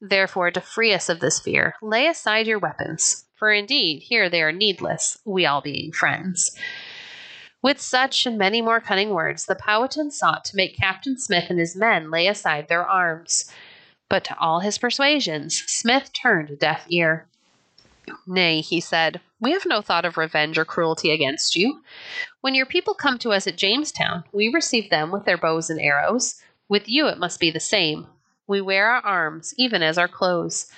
Therefore, 0.00 0.50
to 0.50 0.60
free 0.60 0.92
us 0.92 1.08
of 1.08 1.20
this 1.20 1.40
fear, 1.40 1.74
lay 1.80 2.06
aside 2.06 2.46
your 2.46 2.58
weapons. 2.58 3.26
For 3.36 3.52
indeed, 3.52 4.02
here 4.02 4.28
they 4.28 4.42
are 4.42 4.52
needless, 4.52 5.18
we 5.24 5.46
all 5.46 5.62
being 5.62 5.92
friends. 5.92 6.54
With 7.62 7.80
such 7.80 8.26
and 8.26 8.36
many 8.36 8.60
more 8.60 8.80
cunning 8.80 9.10
words, 9.10 9.46
the 9.46 9.54
Powhatan 9.54 10.10
sought 10.10 10.44
to 10.46 10.56
make 10.56 10.76
Captain 10.76 11.18
Smith 11.18 11.46
and 11.48 11.58
his 11.58 11.76
men 11.76 12.10
lay 12.10 12.26
aside 12.26 12.68
their 12.68 12.86
arms. 12.86 13.50
But 14.10 14.24
to 14.24 14.38
all 14.38 14.60
his 14.60 14.76
persuasions, 14.76 15.62
Smith 15.66 16.12
turned 16.12 16.50
a 16.50 16.56
deaf 16.56 16.84
ear. 16.88 17.28
Nay, 18.26 18.60
he 18.60 18.80
said, 18.80 19.20
we 19.40 19.52
have 19.52 19.64
no 19.66 19.80
thought 19.80 20.04
of 20.04 20.18
revenge 20.18 20.58
or 20.58 20.64
cruelty 20.64 21.10
against 21.10 21.56
you. 21.56 21.82
When 22.42 22.54
your 22.54 22.66
people 22.66 22.94
come 22.94 23.18
to 23.18 23.30
us 23.30 23.46
at 23.46 23.56
Jamestown, 23.56 24.24
we 24.32 24.48
receive 24.48 24.90
them 24.90 25.10
with 25.10 25.24
their 25.24 25.38
bows 25.38 25.70
and 25.70 25.80
arrows. 25.80 26.40
With 26.68 26.88
you 26.88 27.06
it 27.08 27.18
must 27.18 27.40
be 27.40 27.50
the 27.50 27.60
same. 27.60 28.06
We 28.46 28.60
wear 28.60 28.90
our 28.90 29.00
arms, 29.00 29.54
even 29.56 29.82
as 29.82 29.96
our 29.96 30.08
clothes. 30.08 30.70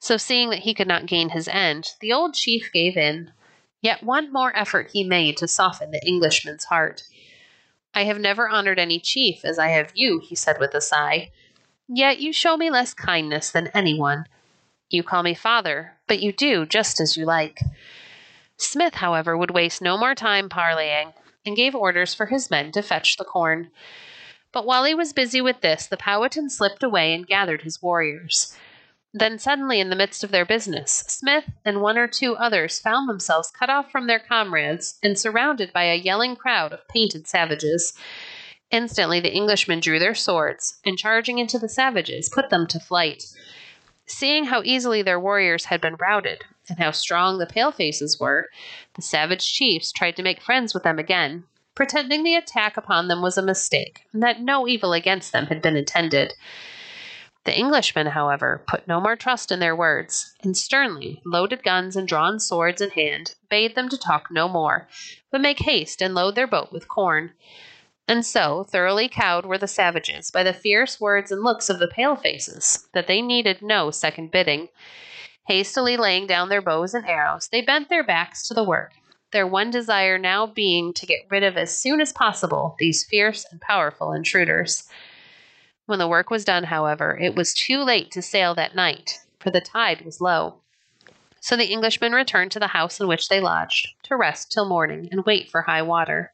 So, 0.00 0.16
seeing 0.16 0.50
that 0.50 0.60
he 0.60 0.74
could 0.74 0.88
not 0.88 1.06
gain 1.06 1.28
his 1.28 1.46
end, 1.46 1.90
the 2.00 2.12
old 2.12 2.34
chief 2.34 2.72
gave 2.72 2.96
in. 2.96 3.30
Yet 3.80 4.02
one 4.02 4.32
more 4.32 4.56
effort 4.56 4.90
he 4.92 5.04
made 5.04 5.36
to 5.36 5.46
soften 5.46 5.92
the 5.92 6.04
Englishman's 6.04 6.64
heart. 6.64 7.04
I 7.94 8.04
have 8.04 8.18
never 8.18 8.48
honored 8.48 8.78
any 8.78 8.98
chief 8.98 9.44
as 9.44 9.58
I 9.58 9.68
have 9.68 9.92
you, 9.94 10.18
he 10.18 10.34
said 10.34 10.58
with 10.58 10.74
a 10.74 10.80
sigh. 10.80 11.30
Yet 11.88 12.18
you 12.18 12.32
show 12.32 12.56
me 12.56 12.70
less 12.70 12.94
kindness 12.94 13.50
than 13.50 13.68
anyone. 13.68 14.26
You 14.92 15.02
call 15.02 15.22
me 15.22 15.32
father, 15.32 15.94
but 16.06 16.20
you 16.20 16.32
do 16.32 16.66
just 16.66 17.00
as 17.00 17.16
you 17.16 17.24
like. 17.24 17.60
Smith, 18.58 18.96
however, 18.96 19.34
would 19.34 19.50
waste 19.50 19.80
no 19.80 19.96
more 19.96 20.14
time 20.14 20.50
parleying, 20.50 21.14
and 21.46 21.56
gave 21.56 21.74
orders 21.74 22.12
for 22.12 22.26
his 22.26 22.50
men 22.50 22.72
to 22.72 22.82
fetch 22.82 23.16
the 23.16 23.24
corn. 23.24 23.70
But 24.52 24.66
while 24.66 24.84
he 24.84 24.94
was 24.94 25.14
busy 25.14 25.40
with 25.40 25.62
this, 25.62 25.86
the 25.86 25.96
Powhatan 25.96 26.50
slipped 26.50 26.82
away 26.82 27.14
and 27.14 27.26
gathered 27.26 27.62
his 27.62 27.80
warriors. 27.80 28.54
Then 29.14 29.38
suddenly, 29.38 29.80
in 29.80 29.88
the 29.88 29.96
midst 29.96 30.24
of 30.24 30.30
their 30.30 30.44
business, 30.44 31.04
Smith 31.08 31.50
and 31.64 31.80
one 31.80 31.96
or 31.96 32.06
two 32.06 32.36
others 32.36 32.78
found 32.78 33.08
themselves 33.08 33.50
cut 33.50 33.70
off 33.70 33.90
from 33.90 34.08
their 34.08 34.20
comrades 34.20 34.98
and 35.02 35.18
surrounded 35.18 35.72
by 35.72 35.84
a 35.84 35.96
yelling 35.96 36.36
crowd 36.36 36.74
of 36.74 36.86
painted 36.88 37.26
savages. 37.26 37.94
Instantly, 38.70 39.20
the 39.20 39.34
Englishmen 39.34 39.80
drew 39.80 39.98
their 39.98 40.14
swords, 40.14 40.80
and 40.84 40.98
charging 40.98 41.38
into 41.38 41.58
the 41.58 41.68
savages, 41.68 42.28
put 42.28 42.50
them 42.50 42.66
to 42.66 42.78
flight. 42.78 43.24
Seeing 44.06 44.46
how 44.46 44.62
easily 44.64 45.02
their 45.02 45.20
warriors 45.20 45.66
had 45.66 45.80
been 45.80 45.96
routed, 45.96 46.44
and 46.68 46.78
how 46.78 46.90
strong 46.90 47.38
the 47.38 47.46
palefaces 47.46 48.18
were, 48.20 48.48
the 48.94 49.02
savage 49.02 49.52
chiefs 49.52 49.92
tried 49.92 50.16
to 50.16 50.22
make 50.22 50.42
friends 50.42 50.74
with 50.74 50.82
them 50.82 50.98
again, 50.98 51.44
pretending 51.74 52.22
the 52.22 52.34
attack 52.34 52.76
upon 52.76 53.08
them 53.08 53.22
was 53.22 53.38
a 53.38 53.42
mistake, 53.42 54.02
and 54.12 54.22
that 54.22 54.40
no 54.40 54.68
evil 54.68 54.92
against 54.92 55.32
them 55.32 55.46
had 55.46 55.62
been 55.62 55.76
intended. 55.76 56.34
The 57.44 57.58
Englishmen, 57.58 58.08
however, 58.08 58.62
put 58.68 58.86
no 58.86 59.00
more 59.00 59.16
trust 59.16 59.50
in 59.50 59.58
their 59.58 59.74
words, 59.74 60.34
and 60.42 60.56
sternly, 60.56 61.20
loaded 61.24 61.64
guns 61.64 61.96
and 61.96 62.06
drawn 62.06 62.38
swords 62.38 62.80
in 62.80 62.90
hand, 62.90 63.34
bade 63.48 63.74
them 63.74 63.88
to 63.88 63.98
talk 63.98 64.30
no 64.30 64.48
more, 64.48 64.86
but 65.30 65.40
make 65.40 65.60
haste 65.60 66.00
and 66.00 66.14
load 66.14 66.34
their 66.34 66.46
boat 66.46 66.72
with 66.72 66.88
corn. 66.88 67.32
And 68.08 68.26
so, 68.26 68.64
thoroughly 68.64 69.08
cowed 69.08 69.46
were 69.46 69.58
the 69.58 69.68
savages 69.68 70.30
by 70.30 70.42
the 70.42 70.52
fierce 70.52 71.00
words 71.00 71.30
and 71.30 71.42
looks 71.42 71.70
of 71.70 71.78
the 71.78 71.88
palefaces 71.88 72.88
that 72.92 73.06
they 73.06 73.22
needed 73.22 73.62
no 73.62 73.90
second 73.90 74.30
bidding. 74.30 74.68
Hastily 75.46 75.96
laying 75.96 76.26
down 76.26 76.48
their 76.48 76.62
bows 76.62 76.94
and 76.94 77.06
arrows, 77.06 77.48
they 77.48 77.62
bent 77.62 77.88
their 77.88 78.04
backs 78.04 78.46
to 78.48 78.54
the 78.54 78.64
work, 78.64 78.92
their 79.32 79.46
one 79.46 79.70
desire 79.70 80.18
now 80.18 80.46
being 80.46 80.92
to 80.94 81.06
get 81.06 81.26
rid 81.30 81.42
of 81.42 81.56
as 81.56 81.76
soon 81.76 82.00
as 82.00 82.12
possible 82.12 82.76
these 82.78 83.04
fierce 83.04 83.46
and 83.50 83.60
powerful 83.60 84.12
intruders. 84.12 84.88
When 85.86 85.98
the 85.98 86.08
work 86.08 86.30
was 86.30 86.44
done, 86.44 86.64
however, 86.64 87.18
it 87.20 87.34
was 87.34 87.54
too 87.54 87.82
late 87.82 88.10
to 88.12 88.22
sail 88.22 88.54
that 88.54 88.74
night, 88.74 89.20
for 89.40 89.50
the 89.50 89.60
tide 89.60 90.02
was 90.04 90.20
low. 90.20 90.56
So 91.40 91.56
the 91.56 91.72
Englishmen 91.72 92.12
returned 92.12 92.52
to 92.52 92.60
the 92.60 92.68
house 92.68 93.00
in 93.00 93.08
which 93.08 93.28
they 93.28 93.40
lodged, 93.40 93.88
to 94.04 94.16
rest 94.16 94.52
till 94.52 94.68
morning 94.68 95.08
and 95.10 95.24
wait 95.24 95.50
for 95.50 95.62
high 95.62 95.82
water. 95.82 96.32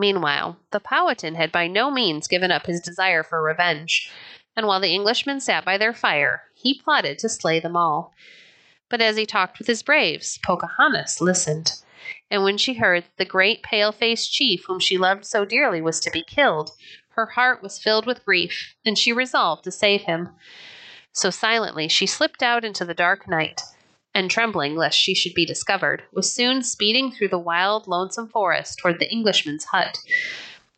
Meanwhile, 0.00 0.56
the 0.70 0.80
Powhatan 0.80 1.34
had 1.34 1.52
by 1.52 1.66
no 1.66 1.90
means 1.90 2.26
given 2.26 2.50
up 2.50 2.64
his 2.64 2.80
desire 2.80 3.22
for 3.22 3.42
revenge, 3.42 4.10
and 4.56 4.66
while 4.66 4.80
the 4.80 4.94
Englishmen 4.94 5.40
sat 5.40 5.62
by 5.62 5.76
their 5.76 5.92
fire, 5.92 6.44
he 6.54 6.80
plotted 6.80 7.18
to 7.18 7.28
slay 7.28 7.60
them 7.60 7.76
all. 7.76 8.14
But 8.88 9.02
as 9.02 9.18
he 9.18 9.26
talked 9.26 9.58
with 9.58 9.66
his 9.66 9.82
braves, 9.82 10.38
Pocahontas 10.42 11.20
listened, 11.20 11.72
and 12.30 12.42
when 12.42 12.56
she 12.56 12.72
heard 12.72 13.04
that 13.04 13.16
the 13.18 13.26
great 13.26 13.62
pale 13.62 13.92
faced 13.92 14.32
chief 14.32 14.64
whom 14.66 14.80
she 14.80 14.96
loved 14.96 15.26
so 15.26 15.44
dearly 15.44 15.82
was 15.82 16.00
to 16.00 16.10
be 16.10 16.22
killed, 16.22 16.70
her 17.10 17.26
heart 17.26 17.62
was 17.62 17.78
filled 17.78 18.06
with 18.06 18.24
grief, 18.24 18.74
and 18.86 18.96
she 18.96 19.12
resolved 19.12 19.64
to 19.64 19.70
save 19.70 20.04
him. 20.04 20.30
So 21.12 21.28
silently 21.28 21.88
she 21.88 22.06
slipped 22.06 22.42
out 22.42 22.64
into 22.64 22.86
the 22.86 22.94
dark 22.94 23.28
night 23.28 23.60
and 24.14 24.30
trembling 24.30 24.76
lest 24.76 24.98
she 24.98 25.14
should 25.14 25.34
be 25.34 25.46
discovered, 25.46 26.02
was 26.12 26.32
soon 26.32 26.62
speeding 26.62 27.10
through 27.12 27.28
the 27.28 27.38
wild, 27.38 27.86
lonesome 27.86 28.28
forest 28.28 28.78
toward 28.78 28.98
the 28.98 29.10
Englishman's 29.10 29.66
hut. 29.66 29.98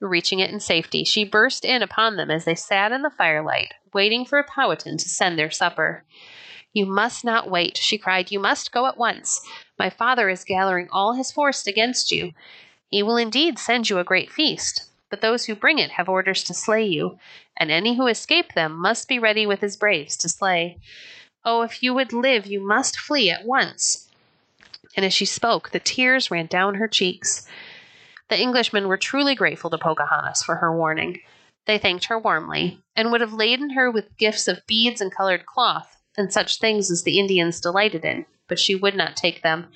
Reaching 0.00 0.40
it 0.40 0.50
in 0.50 0.60
safety, 0.60 1.04
she 1.04 1.24
burst 1.24 1.64
in 1.64 1.82
upon 1.82 2.16
them 2.16 2.30
as 2.30 2.44
they 2.44 2.54
sat 2.54 2.92
in 2.92 3.02
the 3.02 3.10
firelight, 3.10 3.72
waiting 3.94 4.24
for 4.24 4.42
Powhatan 4.42 4.98
to 4.98 5.08
send 5.08 5.38
their 5.38 5.50
supper. 5.50 6.04
You 6.72 6.86
must 6.86 7.24
not 7.24 7.50
wait, 7.50 7.76
she 7.76 7.98
cried. 7.98 8.30
You 8.30 8.40
must 8.40 8.72
go 8.72 8.86
at 8.86 8.96
once. 8.96 9.40
My 9.78 9.90
father 9.90 10.28
is 10.28 10.44
gathering 10.44 10.88
all 10.90 11.14
his 11.14 11.30
force 11.30 11.66
against 11.66 12.10
you. 12.10 12.32
He 12.88 13.02
will 13.02 13.16
indeed 13.16 13.58
send 13.58 13.90
you 13.90 13.98
a 13.98 14.04
great 14.04 14.32
feast, 14.32 14.90
but 15.08 15.20
those 15.20 15.44
who 15.44 15.54
bring 15.54 15.78
it 15.78 15.92
have 15.92 16.08
orders 16.08 16.42
to 16.44 16.54
slay 16.54 16.84
you, 16.84 17.18
and 17.56 17.70
any 17.70 17.96
who 17.96 18.06
escape 18.06 18.54
them 18.54 18.72
must 18.72 19.06
be 19.06 19.18
ready 19.18 19.46
with 19.46 19.60
his 19.60 19.76
braves 19.76 20.16
to 20.18 20.28
slay. 20.28 20.78
Oh, 21.44 21.62
if 21.62 21.82
you 21.82 21.92
would 21.94 22.12
live, 22.12 22.46
you 22.46 22.60
must 22.60 22.98
flee 22.98 23.30
at 23.30 23.44
once. 23.44 24.08
And 24.96 25.04
as 25.04 25.12
she 25.12 25.24
spoke, 25.24 25.70
the 25.70 25.80
tears 25.80 26.30
ran 26.30 26.46
down 26.46 26.74
her 26.76 26.88
cheeks. 26.88 27.46
The 28.28 28.40
Englishmen 28.40 28.88
were 28.88 28.96
truly 28.96 29.34
grateful 29.34 29.70
to 29.70 29.78
Pocahontas 29.78 30.42
for 30.42 30.56
her 30.56 30.76
warning. 30.76 31.20
They 31.66 31.78
thanked 31.78 32.06
her 32.06 32.18
warmly, 32.18 32.80
and 32.96 33.10
would 33.10 33.20
have 33.20 33.32
laden 33.32 33.70
her 33.70 33.90
with 33.90 34.16
gifts 34.16 34.48
of 34.48 34.66
beads 34.66 35.00
and 35.00 35.14
colored 35.14 35.46
cloth, 35.46 35.96
and 36.16 36.32
such 36.32 36.58
things 36.58 36.90
as 36.90 37.02
the 37.02 37.18
Indians 37.18 37.60
delighted 37.60 38.04
in, 38.04 38.26
but 38.48 38.58
she 38.58 38.74
would 38.74 38.94
not 38.94 39.16
take 39.16 39.42
them. 39.42 39.68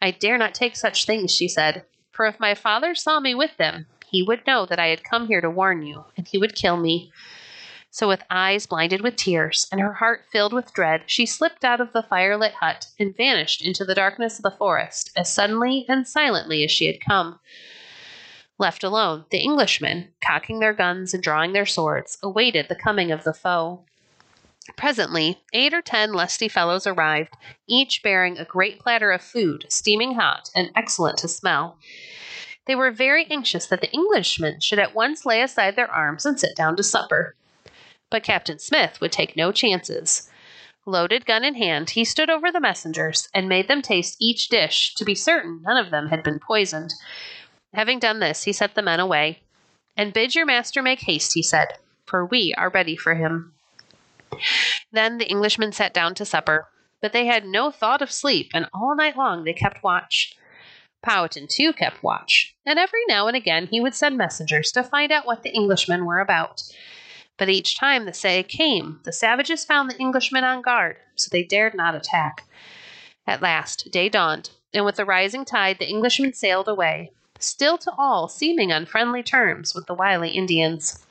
I 0.00 0.10
dare 0.10 0.38
not 0.38 0.54
take 0.54 0.76
such 0.76 1.04
things, 1.06 1.34
she 1.34 1.48
said, 1.48 1.84
for 2.10 2.26
if 2.26 2.40
my 2.40 2.54
father 2.54 2.94
saw 2.94 3.20
me 3.20 3.34
with 3.34 3.56
them, 3.56 3.86
he 4.08 4.22
would 4.22 4.46
know 4.46 4.66
that 4.66 4.78
I 4.78 4.88
had 4.88 5.04
come 5.04 5.26
here 5.26 5.40
to 5.40 5.50
warn 5.50 5.82
you, 5.82 6.04
and 6.16 6.26
he 6.26 6.38
would 6.38 6.54
kill 6.54 6.76
me. 6.76 7.12
So, 7.92 8.06
with 8.06 8.22
eyes 8.30 8.66
blinded 8.66 9.00
with 9.00 9.16
tears 9.16 9.66
and 9.72 9.80
her 9.80 9.94
heart 9.94 10.24
filled 10.30 10.52
with 10.52 10.72
dread, 10.72 11.02
she 11.06 11.26
slipped 11.26 11.64
out 11.64 11.80
of 11.80 11.92
the 11.92 12.04
firelit 12.04 12.52
hut 12.52 12.86
and 13.00 13.16
vanished 13.16 13.64
into 13.64 13.84
the 13.84 13.96
darkness 13.96 14.38
of 14.38 14.44
the 14.44 14.50
forest 14.52 15.10
as 15.16 15.32
suddenly 15.32 15.86
and 15.88 16.06
silently 16.06 16.62
as 16.62 16.70
she 16.70 16.86
had 16.86 17.00
come. 17.00 17.40
Left 18.58 18.84
alone, 18.84 19.24
the 19.30 19.42
Englishmen, 19.42 20.12
cocking 20.24 20.60
their 20.60 20.72
guns 20.72 21.14
and 21.14 21.22
drawing 21.22 21.52
their 21.52 21.66
swords, 21.66 22.16
awaited 22.22 22.68
the 22.68 22.76
coming 22.76 23.10
of 23.10 23.24
the 23.24 23.34
foe. 23.34 23.84
Presently, 24.76 25.42
eight 25.52 25.74
or 25.74 25.82
ten 25.82 26.12
lusty 26.12 26.46
fellows 26.46 26.86
arrived, 26.86 27.34
each 27.66 28.02
bearing 28.04 28.38
a 28.38 28.44
great 28.44 28.78
platter 28.78 29.10
of 29.10 29.22
food, 29.22 29.66
steaming 29.68 30.14
hot 30.14 30.50
and 30.54 30.70
excellent 30.76 31.18
to 31.18 31.28
smell. 31.28 31.78
They 32.66 32.76
were 32.76 32.92
very 32.92 33.26
anxious 33.30 33.66
that 33.66 33.80
the 33.80 33.92
Englishmen 33.92 34.60
should 34.60 34.78
at 34.78 34.94
once 34.94 35.26
lay 35.26 35.42
aside 35.42 35.74
their 35.74 35.90
arms 35.90 36.24
and 36.24 36.38
sit 36.38 36.54
down 36.54 36.76
to 36.76 36.84
supper. 36.84 37.34
But 38.10 38.24
Captain 38.24 38.58
Smith 38.58 39.00
would 39.00 39.12
take 39.12 39.36
no 39.36 39.52
chances. 39.52 40.28
Loaded 40.84 41.26
gun 41.26 41.44
in 41.44 41.54
hand, 41.54 41.90
he 41.90 42.04
stood 42.04 42.28
over 42.28 42.50
the 42.50 42.60
messengers 42.60 43.28
and 43.32 43.48
made 43.48 43.68
them 43.68 43.82
taste 43.82 44.16
each 44.20 44.48
dish 44.48 44.94
to 44.96 45.04
be 45.04 45.14
certain 45.14 45.62
none 45.62 45.76
of 45.76 45.90
them 45.90 46.08
had 46.08 46.22
been 46.22 46.40
poisoned. 46.40 46.92
Having 47.72 48.00
done 48.00 48.18
this, 48.18 48.44
he 48.44 48.52
sent 48.52 48.74
the 48.74 48.82
men 48.82 48.98
away. 48.98 49.42
And 49.96 50.12
bid 50.12 50.34
your 50.34 50.46
master 50.46 50.82
make 50.82 51.00
haste, 51.00 51.34
he 51.34 51.42
said, 51.42 51.68
for 52.06 52.24
we 52.24 52.54
are 52.56 52.70
ready 52.70 52.96
for 52.96 53.14
him. 53.14 53.52
Then 54.90 55.18
the 55.18 55.30
Englishmen 55.30 55.72
sat 55.72 55.94
down 55.94 56.14
to 56.16 56.24
supper, 56.24 56.68
but 57.00 57.12
they 57.12 57.26
had 57.26 57.44
no 57.44 57.70
thought 57.70 58.02
of 58.02 58.10
sleep, 58.10 58.50
and 58.52 58.68
all 58.72 58.96
night 58.96 59.16
long 59.16 59.44
they 59.44 59.52
kept 59.52 59.82
watch. 59.82 60.36
Powhatan, 61.02 61.46
too, 61.48 61.72
kept 61.72 62.02
watch, 62.02 62.54
and 62.66 62.78
every 62.78 63.04
now 63.08 63.26
and 63.26 63.36
again 63.36 63.68
he 63.68 63.80
would 63.80 63.94
send 63.94 64.16
messengers 64.16 64.72
to 64.72 64.82
find 64.82 65.12
out 65.12 65.26
what 65.26 65.42
the 65.42 65.54
Englishmen 65.54 66.04
were 66.04 66.20
about. 66.20 66.62
But 67.40 67.48
each 67.48 67.78
time 67.78 68.04
the 68.04 68.12
say 68.12 68.42
came, 68.42 69.00
the 69.04 69.14
savages 69.14 69.64
found 69.64 69.90
the 69.90 69.98
Englishmen 69.98 70.44
on 70.44 70.60
guard, 70.60 70.98
so 71.16 71.30
they 71.32 71.42
dared 71.42 71.74
not 71.74 71.94
attack. 71.94 72.44
At 73.26 73.40
last, 73.40 73.90
day 73.90 74.10
dawned, 74.10 74.50
and 74.74 74.84
with 74.84 74.96
the 74.96 75.06
rising 75.06 75.46
tide, 75.46 75.78
the 75.78 75.88
Englishmen 75.88 76.34
sailed 76.34 76.68
away, 76.68 77.12
still 77.38 77.78
to 77.78 77.94
all 77.96 78.28
seeming 78.28 78.74
on 78.74 78.84
friendly 78.84 79.22
terms 79.22 79.74
with 79.74 79.86
the 79.86 79.94
wily 79.94 80.32
Indians. 80.32 81.02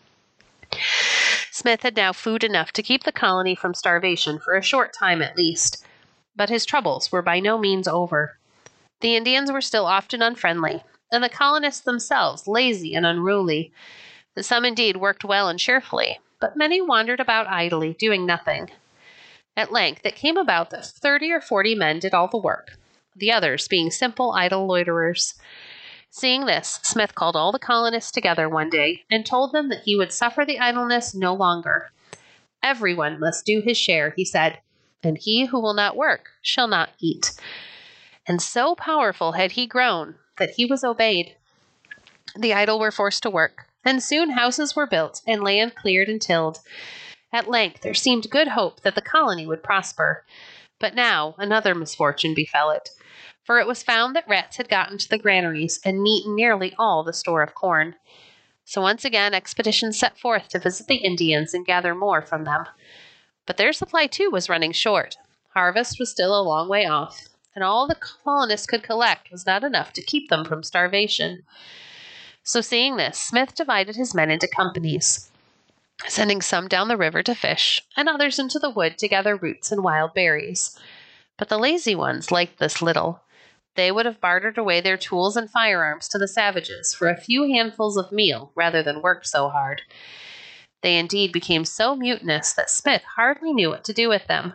Smith 1.50 1.82
had 1.82 1.96
now 1.96 2.14
food 2.14 2.44
enough 2.44 2.72
to 2.74 2.84
keep 2.84 3.06
the 3.06 3.12
colony 3.12 3.56
from 3.56 3.74
starvation 3.74 4.38
for 4.38 4.56
a 4.56 4.62
short 4.62 4.94
time 4.94 5.24
at 5.24 5.36
least, 5.36 5.84
but 6.36 6.50
his 6.50 6.64
troubles 6.64 7.12
were 7.12 7.24
by 7.24 7.40
no 7.40 7.58
means 7.58 7.88
over. 7.88 8.38
The 9.02 9.16
Indians 9.16 9.52
were 9.52 9.62
still 9.62 9.88
often 9.88 10.22
unfriendly, 10.22 10.84
and 11.12 11.24
the 11.24 11.30
colonists 11.30 11.82
themselves 11.82 12.48
lazy 12.48 12.94
and 12.94 13.04
unruly. 13.04 13.74
Some 14.38 14.66
indeed 14.66 14.98
worked 14.98 15.26
well 15.26 15.50
and 15.50 15.60
cheerfully, 15.60 16.20
but 16.40 16.56
many 16.56 16.82
wandered 16.82 17.20
about 17.20 17.48
idly, 17.48 17.94
doing 17.94 18.26
nothing. 18.26 18.70
At 19.58 19.72
length 19.72 20.06
it 20.06 20.16
came 20.16 20.38
about 20.38 20.70
that 20.70 20.86
thirty 20.86 21.32
or 21.32 21.42
forty 21.42 21.76
men 21.76 22.00
did 22.00 22.14
all 22.14 22.28
the 22.28 22.38
work, 22.38 22.78
the 23.16 23.32
others 23.32 23.68
being 23.68 23.92
simple, 23.92 24.32
idle 24.32 24.66
loiterers. 24.68 25.36
Seeing 26.10 26.46
this, 26.46 26.80
Smith 26.84 27.16
called 27.16 27.36
all 27.36 27.52
the 27.52 27.60
colonists 27.60 28.12
together 28.12 28.50
one 28.50 28.70
day 28.70 29.04
and 29.12 29.26
told 29.26 29.52
them 29.52 29.70
that 29.70 29.84
he 29.84 29.96
would 29.96 30.12
suffer 30.12 30.46
the 30.46 30.60
idleness 30.60 31.14
no 31.14 31.34
longer. 31.34 31.92
Everyone 32.64 33.20
must 33.20 33.46
do 33.46 33.62
his 33.62 33.78
share, 33.78 34.14
he 34.16 34.26
said, 34.26 34.60
and 35.04 35.18
he 35.18 35.46
who 35.46 35.60
will 35.60 35.74
not 35.74 35.96
work 35.96 36.30
shall 36.42 36.68
not 36.68 36.90
eat 37.00 37.34
and 38.30 38.42
so 38.42 38.76
powerful 38.76 39.34
had 39.34 39.54
he 39.54 39.66
grown 39.66 40.14
that 40.38 40.52
he 40.52 40.66
was 40.66 40.84
obeyed. 40.84 41.36
The 42.38 42.54
idle 42.54 42.80
were 42.80 42.92
forced 42.92 43.24
to 43.24 43.30
work, 43.30 43.66
and 43.86 44.04
soon 44.04 44.32
houses 44.32 44.76
were 44.76 44.88
built 44.88 45.22
and 45.28 45.44
land 45.44 45.76
cleared 45.76 46.10
and 46.10 46.22
tilled. 46.22 46.60
At 47.32 47.50
length 47.50 47.82
there 47.82 47.94
seemed 47.94 48.30
good 48.30 48.50
hope 48.50 48.82
that 48.82 48.96
the 48.96 49.02
colony 49.02 49.46
would 49.46 49.64
prosper. 49.64 50.26
But 50.80 50.96
now 50.96 51.36
another 51.38 51.76
misfortune 51.76 52.34
befell 52.34 52.72
it, 52.72 52.90
for 53.44 53.60
it 53.60 53.68
was 53.68 53.84
found 53.84 54.16
that 54.16 54.28
rats 54.28 54.58
had 54.58 54.70
gotten 54.70 54.94
into 54.94 55.10
the 55.10 55.18
granaries 55.18 55.80
and 55.84 56.08
eaten 56.08 56.36
nearly 56.36 56.74
all 56.78 57.04
the 57.04 57.14
store 57.14 57.42
of 57.42 57.56
corn. 57.56 57.96
So 58.64 58.82
once 58.82 59.04
again 59.04 59.34
expeditions 59.34 60.00
set 60.00 60.20
forth 60.20 60.50
to 60.50 60.60
visit 60.60 60.88
the 60.88 60.98
Indians 60.98 61.54
and 61.54 61.66
gather 61.66 61.96
more 61.96 62.22
from 62.22 62.44
them. 62.44 62.66
But 63.46 63.58
their 63.58 63.74
supply 63.74 64.06
too 64.06 64.30
was 64.30 64.50
running 64.50 64.72
short. 64.72 65.18
Harvest 65.56 65.98
was 66.00 66.12
still 66.12 66.40
a 66.40 66.44
long 66.44 66.70
way 66.70 66.86
off, 66.86 67.28
and 67.56 67.64
all 67.64 67.88
the 67.88 67.96
colonists 67.96 68.68
could 68.68 68.84
collect 68.84 69.32
was 69.32 69.46
not 69.46 69.64
enough 69.64 69.92
to 69.94 70.04
keep 70.04 70.30
them 70.30 70.46
from 70.46 70.62
starvation. 70.62 71.44
So, 72.44 72.62
seeing 72.62 72.98
this, 72.98 73.20
Smith 73.20 73.56
divided 73.56 73.96
his 73.96 74.16
men 74.16 74.32
into 74.32 74.48
companies, 74.48 75.30
sending 76.08 76.42
some 76.42 76.68
down 76.68 76.88
the 76.88 76.98
river 76.98 77.22
to 77.24 77.36
fish, 77.36 77.84
and 77.96 78.10
others 78.10 78.40
into 78.40 78.60
the 78.60 78.70
wood 78.70 78.98
to 78.98 79.08
gather 79.08 79.36
roots 79.36 79.72
and 79.72 79.84
wild 79.84 80.14
berries. 80.14 80.78
But 81.38 81.50
the 81.50 81.60
lazy 81.60 81.96
ones 81.96 82.32
liked 82.32 82.60
this 82.60 82.82
little. 82.82 83.22
They 83.76 83.92
would 83.92 84.06
have 84.06 84.22
bartered 84.22 84.58
away 84.58 84.82
their 84.82 84.98
tools 84.98 85.38
and 85.38 85.50
firearms 85.50 86.08
to 86.10 86.18
the 86.18 86.28
savages 86.28 86.94
for 86.94 87.08
a 87.08 87.20
few 87.20 87.44
handfuls 87.44 87.98
of 87.98 88.12
meal 88.12 88.52
rather 88.56 88.82
than 88.82 89.02
work 89.02 89.26
so 89.26 89.50
hard. 89.50 89.84
They 90.82 90.98
indeed 90.98 91.32
became 91.32 91.66
so 91.66 91.96
mutinous 91.96 92.54
that 92.54 92.70
Smith 92.70 93.04
hardly 93.16 93.54
knew 93.54 93.70
what 93.70 93.84
to 93.86 93.94
do 93.94 94.10
with 94.10 94.28
them 94.28 94.54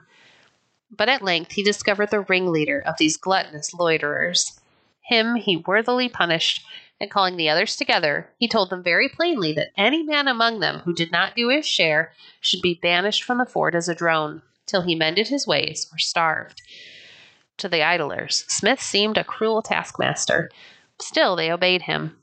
but 0.97 1.09
at 1.09 1.23
length 1.23 1.53
he 1.53 1.63
discovered 1.63 2.11
the 2.11 2.21
ringleader 2.21 2.81
of 2.81 2.97
these 2.99 3.17
gluttonous 3.17 3.75
loiterers. 3.75 4.61
Him 5.03 5.37
he 5.37 5.57
worthily 5.57 6.09
punished, 6.09 6.65
and 7.01 7.11
calling 7.11 7.37
the 7.37 7.49
others 7.49 7.77
together, 7.77 8.31
he 8.39 8.49
told 8.49 8.71
them 8.71 8.83
very 8.83 9.09
plainly 9.09 9.53
that 9.53 9.73
any 9.77 10.03
man 10.03 10.29
among 10.29 10.61
them 10.61 10.81
who 10.81 10.95
did 10.95 11.11
not 11.11 11.35
do 11.35 11.49
his 11.49 11.67
share 11.67 12.13
should 12.41 12.63
be 12.63 12.79
banished 12.81 13.23
from 13.23 13.39
the 13.39 13.47
fort 13.47 13.75
as 13.75 13.89
a 13.89 13.95
drone, 13.95 14.43
till 14.67 14.83
he 14.83 14.95
mended 14.95 15.29
his 15.29 15.47
ways 15.47 15.89
or 15.93 15.99
starved. 15.99 16.63
To 17.59 17.69
the 17.69 17.83
idlers, 17.83 18.45
Smith 18.49 18.81
seemed 18.81 19.19
a 19.19 19.25
cruel 19.25 19.63
taskmaster. 19.63 20.51
Still, 21.01 21.37
they 21.37 21.51
obeyed 21.51 21.83
him. 21.83 22.17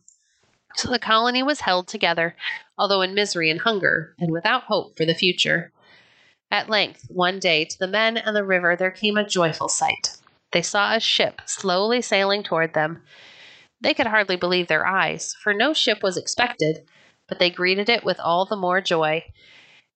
So 0.76 0.90
the 0.90 1.00
colony 1.00 1.44
was 1.44 1.62
held 1.62 1.88
together, 1.88 2.36
although 2.78 3.02
in 3.02 3.14
misery 3.14 3.50
and 3.50 3.62
hunger, 3.62 4.16
and 4.20 4.32
without 4.32 4.64
hope 4.64 4.96
for 4.96 5.06
the 5.06 5.14
future. 5.14 5.72
At 6.50 6.70
length, 6.70 7.08
one 7.10 7.40
day, 7.40 7.66
to 7.66 7.80
the 7.80 7.88
men 7.88 8.18
and 8.18 8.36
the 8.36 8.44
river 8.44 8.76
there 8.76 8.92
came 8.92 9.18
a 9.18 9.28
joyful 9.28 9.70
sight. 9.70 10.18
They 10.52 10.62
saw 10.62 10.94
a 10.94 11.00
ship 11.00 11.42
slowly 11.46 12.02
sailing 12.02 12.44
toward 12.44 12.74
them. 12.74 13.04
They 13.82 13.94
could 13.94 14.08
hardly 14.08 14.36
believe 14.36 14.68
their 14.68 14.86
eyes, 14.86 15.36
for 15.42 15.54
no 15.54 15.74
ship 15.74 16.04
was 16.04 16.16
expected, 16.16 16.86
but 17.28 17.40
they 17.40 17.50
greeted 17.50 17.90
it 17.90 18.04
with 18.04 18.20
all 18.20 18.46
the 18.46 18.56
more 18.56 18.80
joy. 18.80 19.26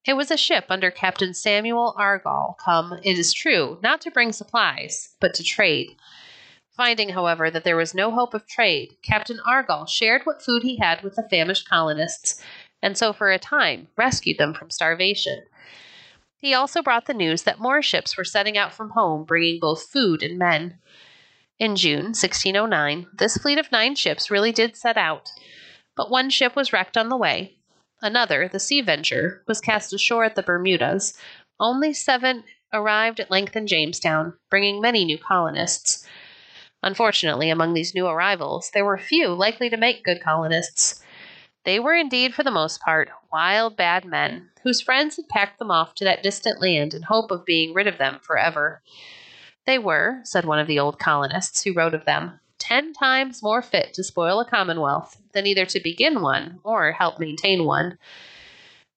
It 0.04 0.14
was 0.14 0.30
a 0.30 0.36
ship 0.36 0.66
under 0.68 0.90
Captain 0.90 1.34
Samuel 1.34 1.94
Argall, 1.98 2.56
come, 2.58 2.98
it 3.02 3.18
is 3.18 3.32
true, 3.32 3.78
not 3.82 4.00
to 4.02 4.10
bring 4.10 4.32
supplies, 4.32 5.14
but 5.20 5.34
to 5.34 5.44
trade. 5.44 5.96
Finding, 6.76 7.10
however, 7.10 7.50
that 7.50 7.64
there 7.64 7.76
was 7.76 7.94
no 7.94 8.10
hope 8.10 8.34
of 8.34 8.46
trade, 8.46 8.96
Captain 9.02 9.38
Argall 9.48 9.88
shared 9.88 10.22
what 10.24 10.42
food 10.42 10.62
he 10.62 10.76
had 10.78 11.02
with 11.02 11.16
the 11.16 11.26
famished 11.30 11.68
colonists, 11.68 12.42
and 12.82 12.98
so 12.98 13.12
for 13.12 13.30
a 13.30 13.38
time 13.38 13.88
rescued 13.96 14.38
them 14.38 14.52
from 14.52 14.70
starvation. 14.70 15.44
He 16.36 16.52
also 16.52 16.82
brought 16.82 17.06
the 17.06 17.14
news 17.14 17.42
that 17.44 17.58
more 17.58 17.82
ships 17.82 18.16
were 18.16 18.24
setting 18.24 18.58
out 18.58 18.74
from 18.74 18.90
home, 18.90 19.24
bringing 19.24 19.58
both 19.58 19.90
food 19.90 20.22
and 20.22 20.38
men. 20.38 20.78
In 21.58 21.74
June 21.74 22.12
1609, 22.12 23.06
this 23.14 23.38
fleet 23.38 23.56
of 23.56 23.72
nine 23.72 23.94
ships 23.94 24.30
really 24.30 24.52
did 24.52 24.76
set 24.76 24.98
out, 24.98 25.30
but 25.96 26.10
one 26.10 26.28
ship 26.28 26.54
was 26.54 26.70
wrecked 26.70 26.98
on 26.98 27.08
the 27.08 27.16
way. 27.16 27.56
Another, 28.02 28.46
the 28.46 28.60
Sea 28.60 28.82
Venture, 28.82 29.42
was 29.48 29.62
cast 29.62 29.94
ashore 29.94 30.24
at 30.24 30.34
the 30.34 30.42
Bermudas. 30.42 31.18
Only 31.58 31.94
seven 31.94 32.44
arrived 32.74 33.20
at 33.20 33.30
length 33.30 33.56
in 33.56 33.66
Jamestown, 33.66 34.34
bringing 34.50 34.82
many 34.82 35.06
new 35.06 35.16
colonists. 35.16 36.06
Unfortunately, 36.82 37.48
among 37.48 37.72
these 37.72 37.94
new 37.94 38.06
arrivals, 38.06 38.70
there 38.74 38.84
were 38.84 38.98
few 38.98 39.28
likely 39.28 39.70
to 39.70 39.78
make 39.78 40.04
good 40.04 40.22
colonists. 40.22 41.02
They 41.64 41.80
were 41.80 41.94
indeed, 41.94 42.34
for 42.34 42.42
the 42.42 42.50
most 42.50 42.82
part, 42.82 43.08
wild, 43.32 43.78
bad 43.78 44.04
men, 44.04 44.50
whose 44.62 44.82
friends 44.82 45.16
had 45.16 45.28
packed 45.30 45.58
them 45.58 45.70
off 45.70 45.94
to 45.94 46.04
that 46.04 46.22
distant 46.22 46.60
land 46.60 46.92
in 46.92 47.04
hope 47.04 47.30
of 47.30 47.46
being 47.46 47.72
rid 47.72 47.86
of 47.86 47.96
them 47.96 48.20
forever. 48.20 48.82
They 49.66 49.78
were, 49.78 50.20
said 50.22 50.44
one 50.44 50.58
of 50.58 50.66
the 50.66 50.78
old 50.78 50.98
colonists 50.98 51.62
who 51.62 51.72
wrote 51.72 51.94
of 51.94 52.04
them, 52.04 52.40
ten 52.58 52.92
times 52.92 53.42
more 53.42 53.62
fit 53.62 53.92
to 53.94 54.04
spoil 54.04 54.40
a 54.40 54.44
commonwealth 54.44 55.20
than 55.32 55.46
either 55.46 55.66
to 55.66 55.80
begin 55.80 56.22
one 56.22 56.60
or 56.64 56.92
help 56.92 57.18
maintain 57.18 57.64
one. 57.64 57.98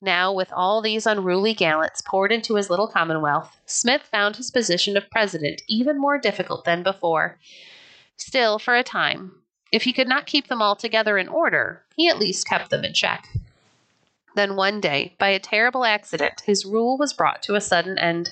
Now, 0.01 0.31
with 0.31 0.53
all 0.53 0.81
these 0.81 1.05
unruly 1.05 1.53
gallants 1.53 2.01
poured 2.01 2.31
into 2.31 2.55
his 2.55 2.69
little 2.69 2.87
commonwealth, 2.87 3.59
Smith 3.65 4.03
found 4.03 4.37
his 4.37 4.51
position 4.51 4.95
of 4.95 5.09
president 5.09 5.61
even 5.67 5.99
more 5.99 6.17
difficult 6.17 6.63
than 6.63 6.83
before. 6.83 7.37
Still, 8.15 8.59
for 8.59 8.75
a 8.75 8.83
time, 8.83 9.41
if 9.71 9.83
he 9.83 9.93
could 9.93 10.07
not 10.07 10.25
keep 10.25 10.47
them 10.47 10.61
all 10.61 10.75
together 10.75 11.17
in 11.17 11.27
order, 11.27 11.83
he 11.95 12.07
at 12.07 12.19
least 12.19 12.47
kept 12.47 12.69
them 12.69 12.85
in 12.85 12.93
check. 12.93 13.27
Then 14.35 14.55
one 14.55 14.79
day, 14.79 15.15
by 15.19 15.29
a 15.29 15.39
terrible 15.39 15.83
accident, 15.83 16.41
his 16.45 16.65
rule 16.65 16.97
was 16.97 17.13
brought 17.13 17.43
to 17.43 17.55
a 17.55 17.61
sudden 17.61 17.97
end. 17.97 18.31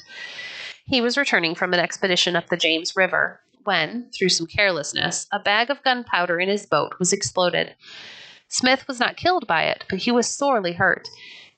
He 0.87 1.01
was 1.01 1.17
returning 1.17 1.53
from 1.53 1.73
an 1.73 1.81
expedition 1.81 2.37
up 2.37 2.47
the 2.47 2.55
James 2.55 2.95
River 2.95 3.41
when, 3.65 4.09
through 4.11 4.29
some 4.29 4.47
carelessness, 4.47 5.27
a 5.33 5.39
bag 5.39 5.69
of 5.69 5.83
gunpowder 5.83 6.39
in 6.39 6.47
his 6.47 6.65
boat 6.65 6.93
was 6.97 7.11
exploded. 7.11 7.75
Smith 8.47 8.87
was 8.87 8.97
not 8.97 9.17
killed 9.17 9.45
by 9.45 9.63
it, 9.63 9.83
but 9.89 9.99
he 9.99 10.11
was 10.11 10.27
sorely 10.27 10.71
hurt. 10.71 11.09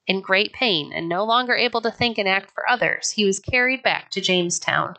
In 0.08 0.22
great 0.22 0.52
pain 0.52 0.92
and 0.92 1.08
no 1.08 1.24
longer 1.24 1.54
able 1.54 1.80
to 1.82 1.92
think 1.92 2.18
and 2.18 2.28
act 2.28 2.50
for 2.50 2.68
others, 2.68 3.12
he 3.12 3.24
was 3.24 3.40
carried 3.40 3.84
back 3.84 4.10
to 4.12 4.22
Jamestown. 4.22 4.96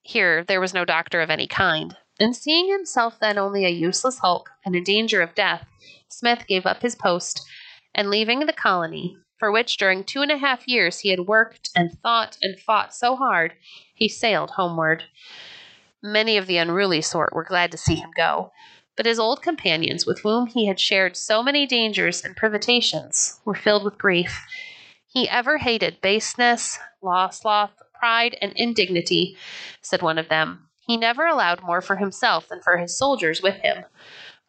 Here 0.00 0.42
there 0.42 0.60
was 0.60 0.72
no 0.72 0.86
doctor 0.86 1.20
of 1.20 1.28
any 1.28 1.46
kind, 1.46 1.94
and 2.18 2.34
seeing 2.34 2.72
himself 2.72 3.20
then 3.20 3.36
only 3.36 3.66
a 3.66 3.68
useless 3.68 4.20
hulk 4.20 4.48
and 4.64 4.74
in 4.74 4.84
danger 4.84 5.20
of 5.20 5.34
death, 5.34 5.66
Smith 6.08 6.46
gave 6.48 6.64
up 6.64 6.80
his 6.80 6.96
post, 6.96 7.46
and 7.94 8.08
leaving 8.08 8.40
the 8.40 8.54
colony, 8.54 9.18
for 9.38 9.52
which 9.52 9.76
during 9.76 10.04
two 10.04 10.22
and 10.22 10.30
a 10.30 10.38
half 10.38 10.66
years 10.66 11.00
he 11.00 11.10
had 11.10 11.20
worked 11.20 11.70
and 11.74 11.98
thought 12.02 12.36
and 12.42 12.58
fought 12.58 12.94
so 12.94 13.16
hard, 13.16 13.54
he 13.94 14.08
sailed 14.08 14.50
homeward. 14.50 15.04
Many 16.02 16.36
of 16.36 16.46
the 16.46 16.58
unruly 16.58 17.00
sort 17.00 17.34
were 17.34 17.44
glad 17.44 17.70
to 17.72 17.78
see 17.78 17.96
him 17.96 18.10
go, 18.16 18.52
but 18.96 19.06
his 19.06 19.18
old 19.18 19.42
companions, 19.42 20.06
with 20.06 20.20
whom 20.20 20.46
he 20.46 20.66
had 20.66 20.80
shared 20.80 21.16
so 21.16 21.42
many 21.42 21.66
dangers 21.66 22.24
and 22.24 22.36
privations, 22.36 23.40
were 23.44 23.54
filled 23.54 23.84
with 23.84 23.98
grief. 23.98 24.44
He 25.06 25.28
ever 25.28 25.58
hated 25.58 26.00
baseness, 26.00 26.78
law 27.00 27.30
sloth, 27.30 27.72
pride 27.94 28.36
and 28.40 28.52
indignity, 28.56 29.36
said 29.80 30.02
one 30.02 30.18
of 30.18 30.28
them. 30.28 30.68
He 30.86 30.96
never 30.96 31.26
allowed 31.26 31.62
more 31.62 31.80
for 31.80 31.96
himself 31.96 32.48
than 32.48 32.62
for 32.62 32.76
his 32.76 32.96
soldiers 32.96 33.42
with 33.42 33.56
him. 33.56 33.84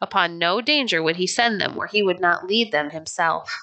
Upon 0.00 0.38
no 0.38 0.60
danger 0.60 1.02
would 1.02 1.16
he 1.16 1.26
send 1.26 1.60
them 1.60 1.76
where 1.76 1.86
he 1.86 2.02
would 2.02 2.20
not 2.20 2.46
lead 2.46 2.72
them 2.72 2.90
himself. 2.90 3.54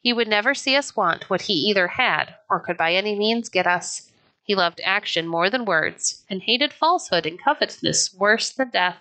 He 0.00 0.12
would 0.12 0.28
never 0.28 0.54
see 0.54 0.76
us 0.76 0.96
want 0.96 1.28
what 1.28 1.42
he 1.42 1.52
either 1.52 1.88
had 1.88 2.34
or 2.48 2.60
could 2.60 2.76
by 2.76 2.94
any 2.94 3.14
means 3.14 3.48
get 3.48 3.66
us. 3.66 4.10
He 4.42 4.54
loved 4.54 4.80
action 4.82 5.28
more 5.28 5.50
than 5.50 5.64
words, 5.64 6.24
and 6.28 6.42
hated 6.42 6.72
falsehood 6.72 7.26
and 7.26 7.42
covetousness 7.42 8.14
worse 8.14 8.50
than 8.50 8.70
death. 8.70 8.96